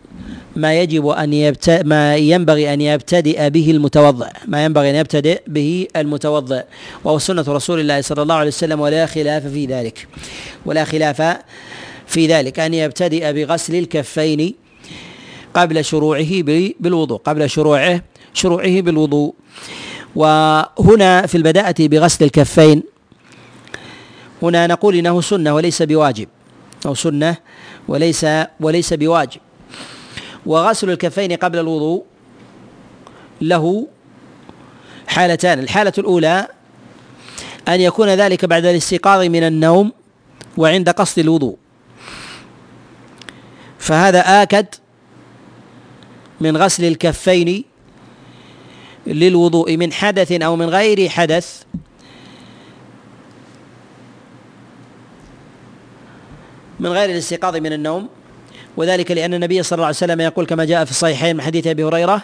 [0.57, 5.87] ما يجب أن يبتدئ ما ينبغي أن يبتدئ به المتوضئ ما ينبغي أن يبتدئ به
[5.95, 6.63] المتوضئ
[7.03, 10.07] وهو سنة رسول الله صلى الله عليه وسلم ولا خلاف في ذلك.
[10.65, 11.37] ولا خلاف
[12.07, 12.59] في ذلك.
[12.59, 14.53] أن يبتدئ بغسل الكفين
[15.53, 16.41] قبل شروعه
[16.79, 17.17] بالوضوء.
[17.17, 18.01] قبل شروعه
[18.33, 19.33] شروعه بالوضوء.
[20.15, 22.83] وهنا في البداءة بغسل الكفين
[24.41, 26.27] هنا نقول إنه سنة وليس بواجب.
[26.85, 27.37] أو سنة
[27.87, 28.25] وليس
[28.59, 29.39] وليس بواجب.
[30.47, 32.03] وغسل الكفين قبل الوضوء
[33.41, 33.87] له
[35.07, 35.59] حالتان.
[35.59, 36.47] الحالة الأولى
[37.67, 39.91] أن يكون ذلك بعد الاستيقاظ من النوم
[40.57, 41.57] وعند قصد الوضوء.
[43.79, 44.65] فهذا آكد
[46.41, 47.63] من غسل الكفين
[49.07, 51.63] للوضوء من حدث أو من غير حدث
[56.79, 58.09] من غير الاستيقاظ من النوم
[58.77, 61.83] وذلك لأن النبي صلى الله عليه وسلم يقول كما جاء في الصحيحين من حديث أبي
[61.83, 62.21] هريرة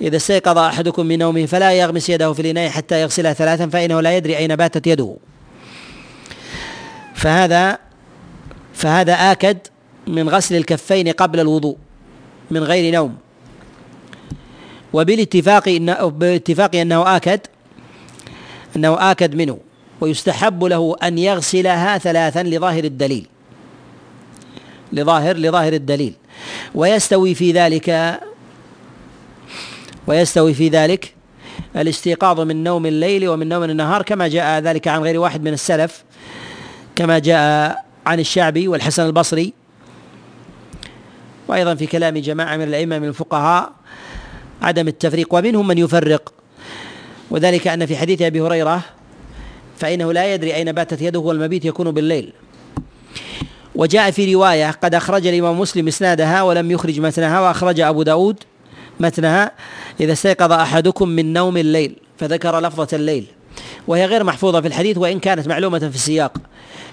[0.00, 4.16] إذا استيقظ أحدكم من نومه فلا يغمس يده في الإناء حتى يغسلها ثلاثا فإنه لا
[4.16, 5.16] يدري أين باتت يده.
[7.14, 7.78] فهذا
[8.74, 9.58] فهذا آكد
[10.06, 11.76] من غسل الكفين قبل الوضوء
[12.50, 13.16] من غير نوم.
[14.92, 17.40] وبالاتفاق إن باتفاق أنه آكد
[18.76, 19.58] أنه آكد منه
[20.00, 23.26] ويستحب له أن يغسلها ثلاثا لظاهر الدليل.
[24.92, 26.12] لظاهر لظاهر الدليل.
[26.74, 28.20] ويستوي في ذلك
[30.06, 31.14] ويستوي في ذلك
[31.76, 36.04] الاستيقاظ من نوم الليل ومن نوم النهار كما جاء ذلك عن غير واحد من السلف
[36.96, 39.52] كما جاء عن الشعبي والحسن البصري.
[41.48, 43.72] وأيضا في كلام جماعة من الأئمة من الفقهاء
[44.62, 46.32] عدم التفريق ومنهم من يفرق.
[47.30, 48.80] وذلك أن في حديث أبي هريرة
[49.78, 52.32] فإنه لا يدري أين باتت يده والمبيت يكون بالليل.
[53.76, 58.36] وجاء في رواية قد أخرج الإمام مسلم إسنادها ولم يخرج متنها وأخرج أبو داود
[59.00, 59.50] متنها
[60.00, 63.26] إذا استيقظ أحدكم من نوم الليل فذكر لفظة الليل
[63.86, 66.38] وهي غير محفوظة في الحديث وإن كانت معلومة في السياق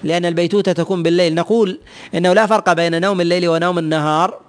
[0.04, 1.34] لأن البيتوتة تكون بالليل.
[1.34, 1.80] نقول
[2.14, 4.40] إنه لا فرق بين نوم الليل ونوم النهار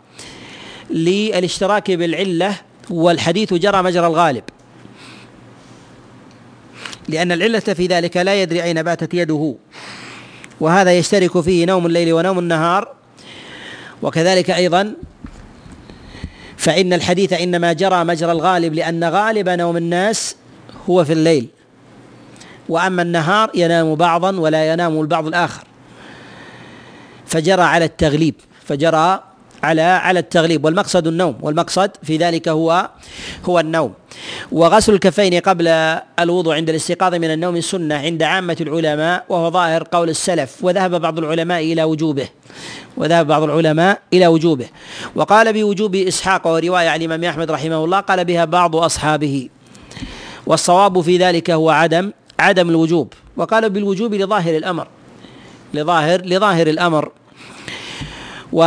[0.89, 2.55] للاشتراك بالعلة
[2.89, 4.43] والحديث جرى مجرى الغالب.
[7.09, 9.55] لأن العلة في ذلك لا يدري أين باتت يده.
[10.59, 12.93] وهذا يشترك فيه نوم الليل ونوم النهار.
[14.01, 14.93] وكذلك أيضا
[16.57, 20.35] فإن الحديث إنما جرى مجرى الغالب لأن غالب نوم الناس
[20.89, 21.47] هو في الليل.
[22.69, 25.63] وأما النهار ينام بعضا ولا ينام البعض الآخر.
[27.25, 28.35] فجرى على التغليب
[28.65, 29.23] فجرى
[29.65, 32.89] على على التغليب والمقصد النوم والمقصد في ذلك هو
[33.45, 33.93] هو النوم.
[34.51, 35.67] وغسل الكفين قبل
[36.19, 41.19] الوضوء عند الاستيقاظ من النوم سنة عند عامة العلماء وهو ظاهر قول السلف وذهب بعض
[41.19, 42.27] العلماء إلى وجوبه.
[42.97, 44.67] وذهب بعض العلماء إلى وجوبه.
[45.15, 49.49] وقال بوجوب إسحاق ورواية عن الإمام أحمد رحمه الله قال بها بعض أصحابه.
[50.45, 53.13] والصواب في ذلك هو عدم عدم الوجوب.
[53.37, 54.87] وقال بالوجوب لظاهر الأمر.
[55.73, 57.11] لظاهر لظاهر الأمر.
[58.53, 58.61] و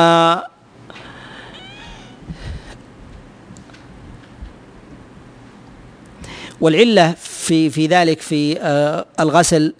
[6.60, 9.74] والعلة في في ذلك في آه، الغسل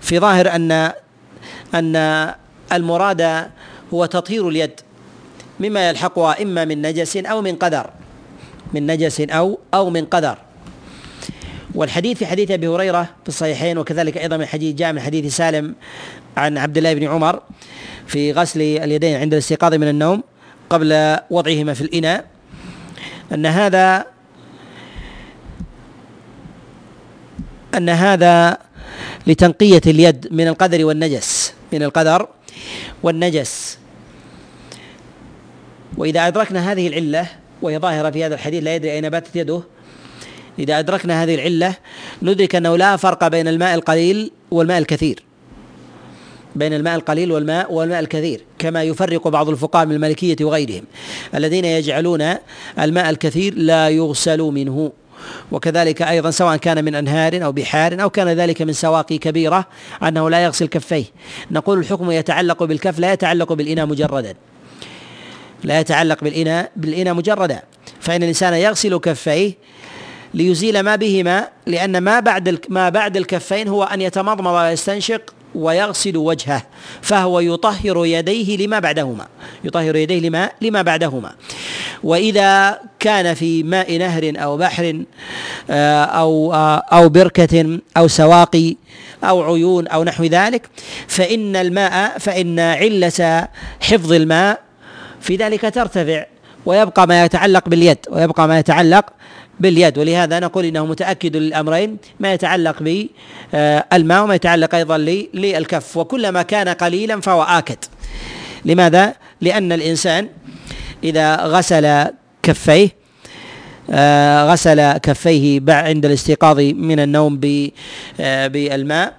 [0.00, 0.92] في ظاهر أن
[1.74, 2.34] أن
[2.72, 3.50] المراد
[3.94, 4.80] هو تطهير اليد
[5.60, 7.90] مما يلحقها إما من نجس أو من قدر
[8.74, 10.38] من نجس أو أو من قدر.
[11.74, 15.74] والحديث في حديث أبي هريرة في الصحيحين وكذلك أيضا من حديث جاء من حديث سالم
[16.36, 17.42] عن عبد الله بن عمر
[18.06, 20.22] في غسل اليدين عند الاستيقاظ من النوم
[20.70, 22.24] قبل وضعهما في الإناء
[23.32, 24.06] أن هذا
[27.76, 28.58] أن هذا
[29.26, 32.28] لتنقية اليد من القدر والنجس من القدر
[33.02, 33.78] والنجس.
[35.96, 37.26] وإذا أدركنا هذه العلة
[37.62, 39.62] وهي ظاهرة في هذا الحديث لا يدري أين باتت يده.
[40.58, 41.74] إذا أدركنا هذه العلة
[42.22, 45.22] ندرك أنه لا فرق بين الماء القليل والماء الكثير.
[46.56, 50.84] بين الماء القليل والماء والماء الكثير كما يفرق بعض الفقهاء من المالكية وغيرهم.
[51.34, 52.34] الذين يجعلون
[52.80, 54.92] الماء الكثير لا يغسل منه.
[55.52, 59.66] وكذلك أيضا سواء كان من أنهار أو بحار أو كان ذلك من سواقي كبيرة
[60.02, 61.04] أنه لا يغسل كفيه.
[61.50, 64.34] نقول الحكم يتعلق بالكف لا يتعلق بالإناء مجردا.
[65.64, 67.62] لا يتعلق بالإناء بالإناء مجردا.
[68.00, 69.52] فإن الإنسان يغسل كفيه
[70.34, 76.62] ليزيل ما بهما لأن ما بعد ما بعد الكفين هو أن يتمضمض ويستنشق ويغسل وجهه
[77.02, 79.26] فهو يطهر يديه لما بعدهما
[79.64, 81.32] يطهر يديه لما لما بعدهما.
[82.02, 85.02] وإذا كان في ماء نهر أو بحر
[85.70, 88.76] آه، أو آه، أو بركة أو سواقي
[89.24, 90.68] أو عيون أو نحو ذلك
[91.08, 93.48] فإن الماء فإن علة
[93.80, 94.60] حفظ الماء
[95.20, 96.24] في ذلك ترتفع
[96.66, 99.04] ويبقى ما يتعلق باليد ويبقى ما يتعلق
[99.60, 104.98] باليد ولهذا نقول إنه متأكد للأمرين ما يتعلق بالماء وما يتعلق أيضا
[105.34, 107.78] للكف وكلما كان قليلا فهو آكد
[108.64, 110.28] لماذا؟ لأن الإنسان
[111.04, 112.06] إذا غسل
[112.42, 113.06] كفيه
[113.90, 117.40] آه، غسل كفيه عند الاستيقاظ من النوم
[118.20, 119.12] آه، بالماء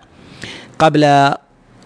[0.80, 1.34] قبل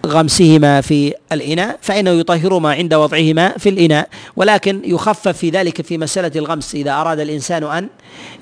[0.06, 6.32] غمسهما في الإناء فإنه يطهرهما عند وضعهما في الإناء ولكن يخفف في ذلك في مسألة
[6.36, 6.74] الغمس.
[6.74, 7.88] إذا أراد الإنسان أن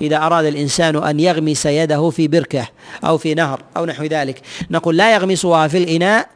[0.01, 2.69] إذا أراد الإنسان أن يغمس يده في بركة
[3.05, 4.41] أو في نهر أو نحو ذلك
[4.71, 6.29] نقول لا يغمسها في الإناء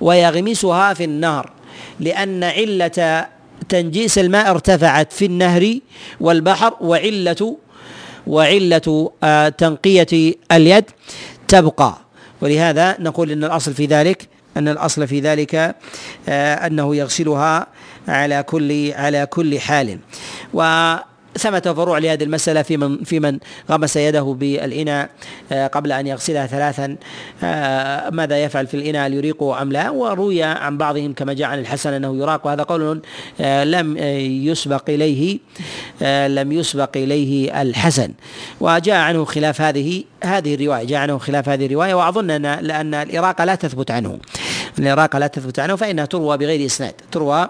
[0.00, 1.50] ويغمسها في النهر
[2.00, 3.26] لأن علة
[3.68, 5.78] تنجيس الماء ارتفعت في النهر
[6.20, 7.56] والبحر وعلة
[8.26, 10.84] وعلة آه، تنقية اليد
[11.48, 11.98] تبقى.
[12.40, 15.54] ولهذا نقول إن الأصل في ذلك أن الأصل في ذلك
[16.28, 17.66] آه، أنه يغسلها
[18.08, 19.98] على كل على كل حال.
[20.54, 20.62] و
[21.38, 23.38] ثمة فروع لهذه المسألة في من في من
[23.70, 25.10] غمس يده بالإناء
[25.52, 26.96] آه، قبل أن يغسلها ثلاثا.
[27.44, 31.58] آه، ماذا يفعل في الإناء هل يريقه أم لا؟ وروي عن بعضهم كما جاء عن
[31.58, 32.46] الحسن أنه يراق.
[32.46, 33.02] وهذا قول
[33.40, 33.98] آه، لم
[34.46, 35.38] يسبق إليه
[36.28, 38.12] لم يسبق إليه الحسن.
[38.60, 41.94] وجاء عنه خلاف هذه هذه الرواية جاء عنه خلاف هذه الرواية.
[41.94, 44.18] وأظن أن لأن الإراقة لا تثبت عنه.
[44.78, 47.48] الإراقة لا تثبت عنه فإنها تروى بغير إسناد تروى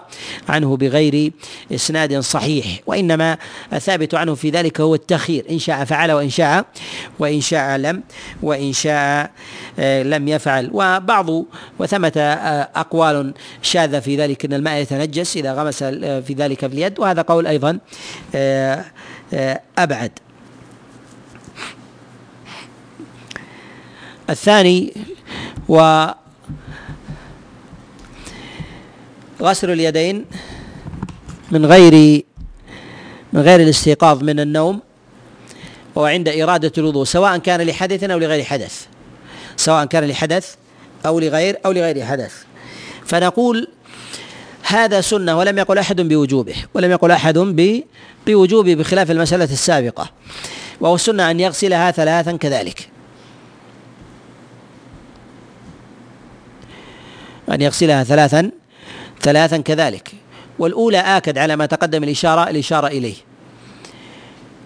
[0.49, 1.31] عنه بغير
[1.71, 3.37] إسناد صحيح وإنما
[3.73, 6.65] الثابت عنه في ذلك هو التخيير إن شاء فعل وإن شاء
[7.19, 8.03] وإن شاء لم
[8.43, 9.31] وإن شاء
[9.79, 10.69] آه، لم يفعل.
[10.73, 11.29] وبعض
[11.79, 16.65] وثمة آه، أقوال شاذة في ذلك أن الماء يتنجس إذا غمس آه، في ذلك في
[16.65, 17.79] اليد وهذا قول أيضا
[19.77, 20.11] أبعد.
[24.29, 24.93] الثاني
[25.69, 26.05] و
[29.43, 30.25] غسل اليدين
[31.51, 32.23] من غير
[33.33, 34.79] من غير الاستيقاظ من النوم
[35.95, 38.85] وعند إرادة الوضوء سواء كان لحدث أو لغير حدث.
[39.57, 40.55] سواء كان لحدث
[41.05, 42.33] أو لغير أو لغير حدث.
[43.05, 43.67] فنقول
[44.67, 47.37] هذا سنة ولم يقل أحد بوجوبه ولم يقل أحد
[48.27, 50.09] بوجوبه بخلاف المسألة السابقة.
[50.81, 52.89] وهو السنة أن يغسلها ثلاثا كذلك.
[57.51, 58.51] أن يغسلها ثلاثا
[59.23, 60.11] ثلاثا كذلك.
[60.59, 63.15] والأولى آكد على ما تقدم الإشارة الإشارة إليه.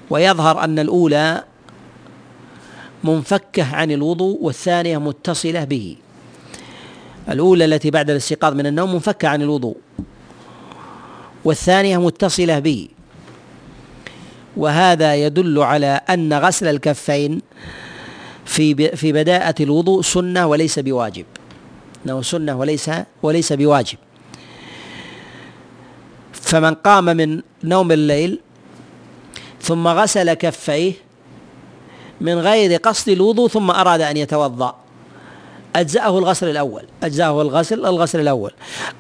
[0.09, 1.43] ويظهر أن الأولى
[3.03, 5.95] منفكة عن الوضوء والثانية متصلة به.
[7.29, 9.77] الأولى التي بعد الاستيقاظ من النوم منفكة عن الوضوء
[11.43, 12.87] والثانية متصلة به.
[14.57, 17.41] وهذا يدل على أن غسل الكفين
[18.45, 21.25] في في بداءة الوضوء سنة وليس بواجب.
[22.05, 22.91] أنه سنة وليس
[23.23, 23.97] وليس بواجب.
[26.47, 28.39] فمن قام من نوم الليل
[29.61, 30.93] ثم غسل كفيه
[32.21, 34.75] من غير قصد الوضوء ثم أراد أن يتوضأ.
[35.75, 38.51] أجزأه الغسل الأول أجزأه الغسل الغسل الأول.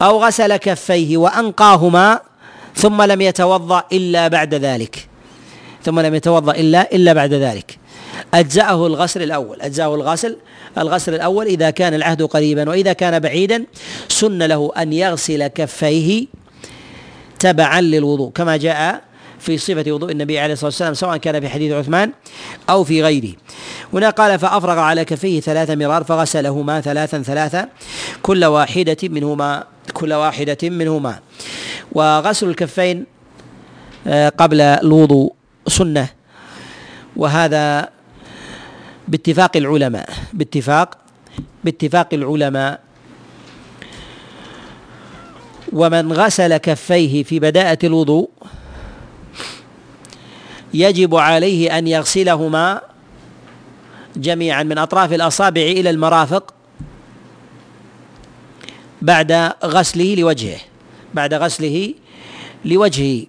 [0.01, 2.19] أو غسل كفيه وأنقاهما
[2.75, 5.07] ثم لم يتوضأ إلا بعد ذلك.
[5.83, 7.79] ثم لم يتوضأ إلا إلا بعد ذلك.
[8.33, 10.37] أجزأه الغسل الأول أجزأه الغسل
[10.77, 13.65] الغسل الأول إذا كان العهد قريبا وإذا كان بعيدا
[14.07, 16.27] سن له أن يغسل كفيه
[17.39, 19.01] تبعا للوضوء كما جاء
[19.39, 22.11] في صفة وضوء النبي عليه الصلاة والسلام سواء كان في حديث عثمان
[22.69, 23.33] أو في غيره.
[23.93, 27.69] هنا قال فأفرغ على كفيه ثلاث مرار فغسلهما ثلاثا ثلاثا
[28.21, 29.63] كل واحدة منهما
[29.93, 31.19] كل واحدة منهما.
[31.91, 33.05] وغسل الكفين
[34.07, 35.33] آه، قبل الوضوء
[35.67, 36.07] سنة.
[37.15, 37.89] وهذا
[39.07, 40.97] باتفاق العلماء باتفاق
[41.63, 42.79] باتفاق العلماء
[45.73, 48.29] ومن غسل كفيه في بداءة الوضوء
[50.73, 52.81] يجب عليه أن يغسلهما
[54.15, 56.53] جميعا من أطراف الأصابع إلى المرافق
[59.01, 59.31] بعد
[59.65, 60.59] غسله لوجهه
[61.13, 61.93] بعد غسله
[62.65, 63.25] لوجهه.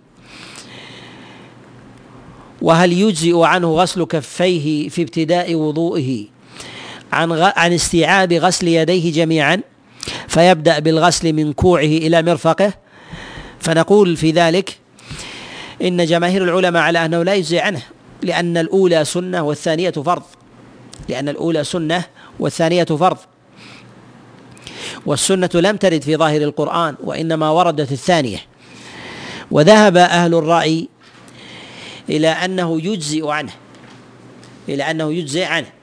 [2.62, 6.24] وهل يجزئ عنه غسل كفيه في ابتداء وضوئه
[7.12, 9.60] عن عن استيعاب غسل يديه جميعا؟
[10.28, 12.72] فيبدأ بالغسل من كوعه إلى مرفقه.
[13.60, 14.78] فنقول في ذلك
[15.82, 17.82] إن جماهير العلماء على أنه لا يجزي عنه
[18.22, 20.22] لأن الأولى سنة والثانية فرض.
[21.08, 22.04] لأن الأولى سنة
[22.38, 23.18] والثانية فرض.
[25.06, 28.38] والسنة لم ترد في ظاهر القرآن وإنما وردت الثانية.
[29.50, 30.88] وذهب أهل الرأي
[32.08, 33.52] إلى أنه يجزئ عنه.
[34.68, 35.77] إلى أنه يجزئ عنه.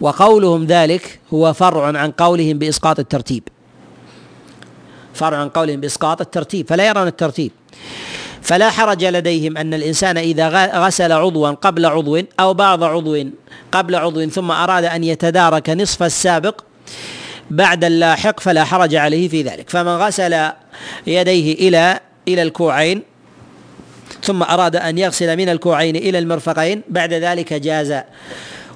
[0.00, 3.42] وقولهم ذلك هو فرع عن قولهم بإسقاط الترتيب.
[5.14, 7.50] فرع عن قولهم بإسقاط الترتيب فلا يرون الترتيب.
[8.42, 10.48] فلا حرج لديهم أن الإنسان إذا
[10.86, 13.24] غسل عضوا قبل عضو أو بعض عضو
[13.72, 16.60] قبل عضو ثم أراد أن يتدارك نصف السابق
[17.50, 19.70] بعد اللاحق فلا حرج عليه في ذلك.
[19.70, 20.50] فمن غسل
[21.06, 23.02] يديه إلى إلى الكوعين
[24.22, 27.94] ثم أراد أن يغسل من الكوعين إلى المرفقين بعد ذلك جاز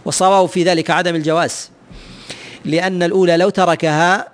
[0.04, 1.70] والصواب في ذلك عدم الجواز.
[2.64, 4.28] لأن الأولى لو تركها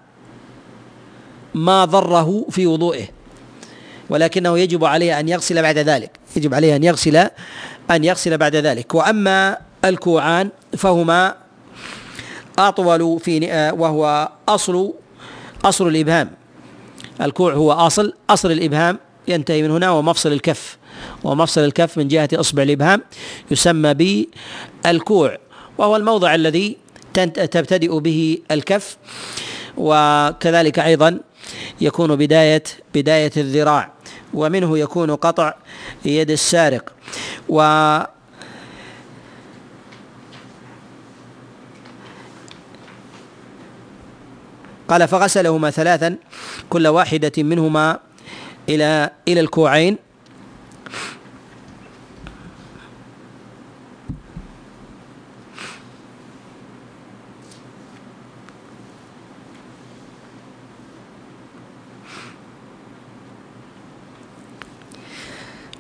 [1.55, 3.05] ما ضره في وضوئه
[4.11, 7.17] ولكنه يجب عليه أن يغسل بعد ذلك يجب عليه أن يغسل
[7.91, 8.95] أن يغسل بعد ذلك.
[8.95, 11.35] وأما الكوعان فهما
[12.59, 14.95] أطول في وهو أصل
[15.64, 16.31] أصل الإبهام.
[17.21, 18.99] الكوع هو أصل أصل الإبهام
[19.29, 20.79] ينتهي من هنا ومفصل الكف.
[21.25, 23.03] ومفصل الكف من جهة إصبع الإبهام
[23.51, 25.39] يسمى بالكوع.
[25.79, 26.77] وهو الموضع الذي
[27.24, 28.97] تبتدئ به الكف
[29.77, 31.18] وكذلك أيضا
[31.81, 32.62] يكون بداية
[32.95, 33.93] بداية الذراع
[34.35, 35.55] ومنه يكون قطع
[36.05, 36.93] يد السارق.
[37.49, 37.61] و
[44.89, 46.16] قال فغسلهما ثلاثا
[46.70, 47.99] كل واحدة منهما
[48.68, 50.06] إلى إلى الكوعين.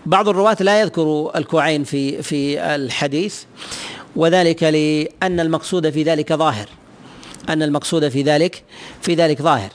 [0.06, 3.42] بعض الرواة لا يذكر الكوعين في في الحديث
[4.16, 6.68] وذلك لأن المقصود في ذلك ظاهر.
[7.48, 8.62] أن المقصود في ذلك
[9.00, 9.70] في ذلك ظاهر.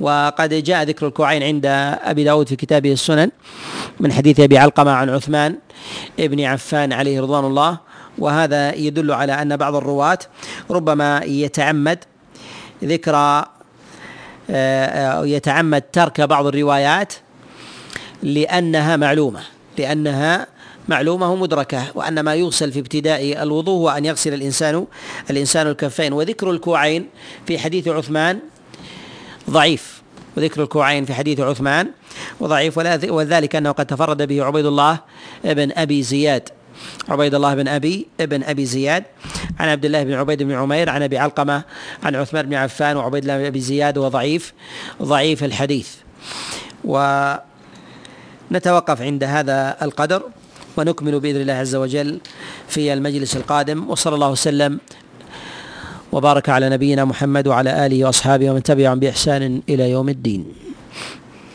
[0.00, 1.66] وقد جاء ذكر الكوعين عند
[2.02, 3.30] أبي داود في كتابه السنن
[4.00, 5.56] من حديث أبي علقمة عن عثمان
[6.20, 7.78] ابن عفان عليه رضوان الله.
[8.18, 10.18] وهذا يدل على أن بعض الرواة
[10.70, 12.04] ربما يتعمد
[12.84, 13.44] ذكر
[14.50, 17.12] آه، يتعمد ترك بعض الروايات
[18.22, 19.57] لأنها معلومة.
[19.80, 20.46] لأنها
[20.88, 24.86] معلومة مدركة وأن ما يغسل في ابتداء الوضوء هو أن يغسل الإنسان
[25.30, 26.12] الإنسان الكفين.
[26.12, 27.06] وذكر الكوعين
[27.46, 28.38] في حديث عثمان
[29.50, 30.02] ضعيف.
[30.36, 31.90] وذكر الكوعين في حديث عثمان
[32.40, 34.98] وضعيف وذلك أنه قد تفرد به عبيد الله
[35.44, 36.48] بن أبي زياد.
[37.08, 39.04] عبيد الله بن أبي ابن أبي زياد.
[39.58, 41.62] عن عبد الله بن عبيد بن عمير عن أبي علقمة
[42.02, 44.52] عن عثمان بن عفان وعبيد الله بن أبي زياد وضعيف
[45.02, 45.88] ضعيف الحديث.
[48.50, 50.22] ونتوقف عند هذا القدر
[50.76, 52.20] ونكمل بإذن الله عز وجل
[52.68, 54.80] في المجلس القادم وصلى الله وسلم
[56.12, 60.67] وبارك على نبينا محمد وعلى آله وأصحابه ومن تبعهم بإحسان إلى يوم الدين.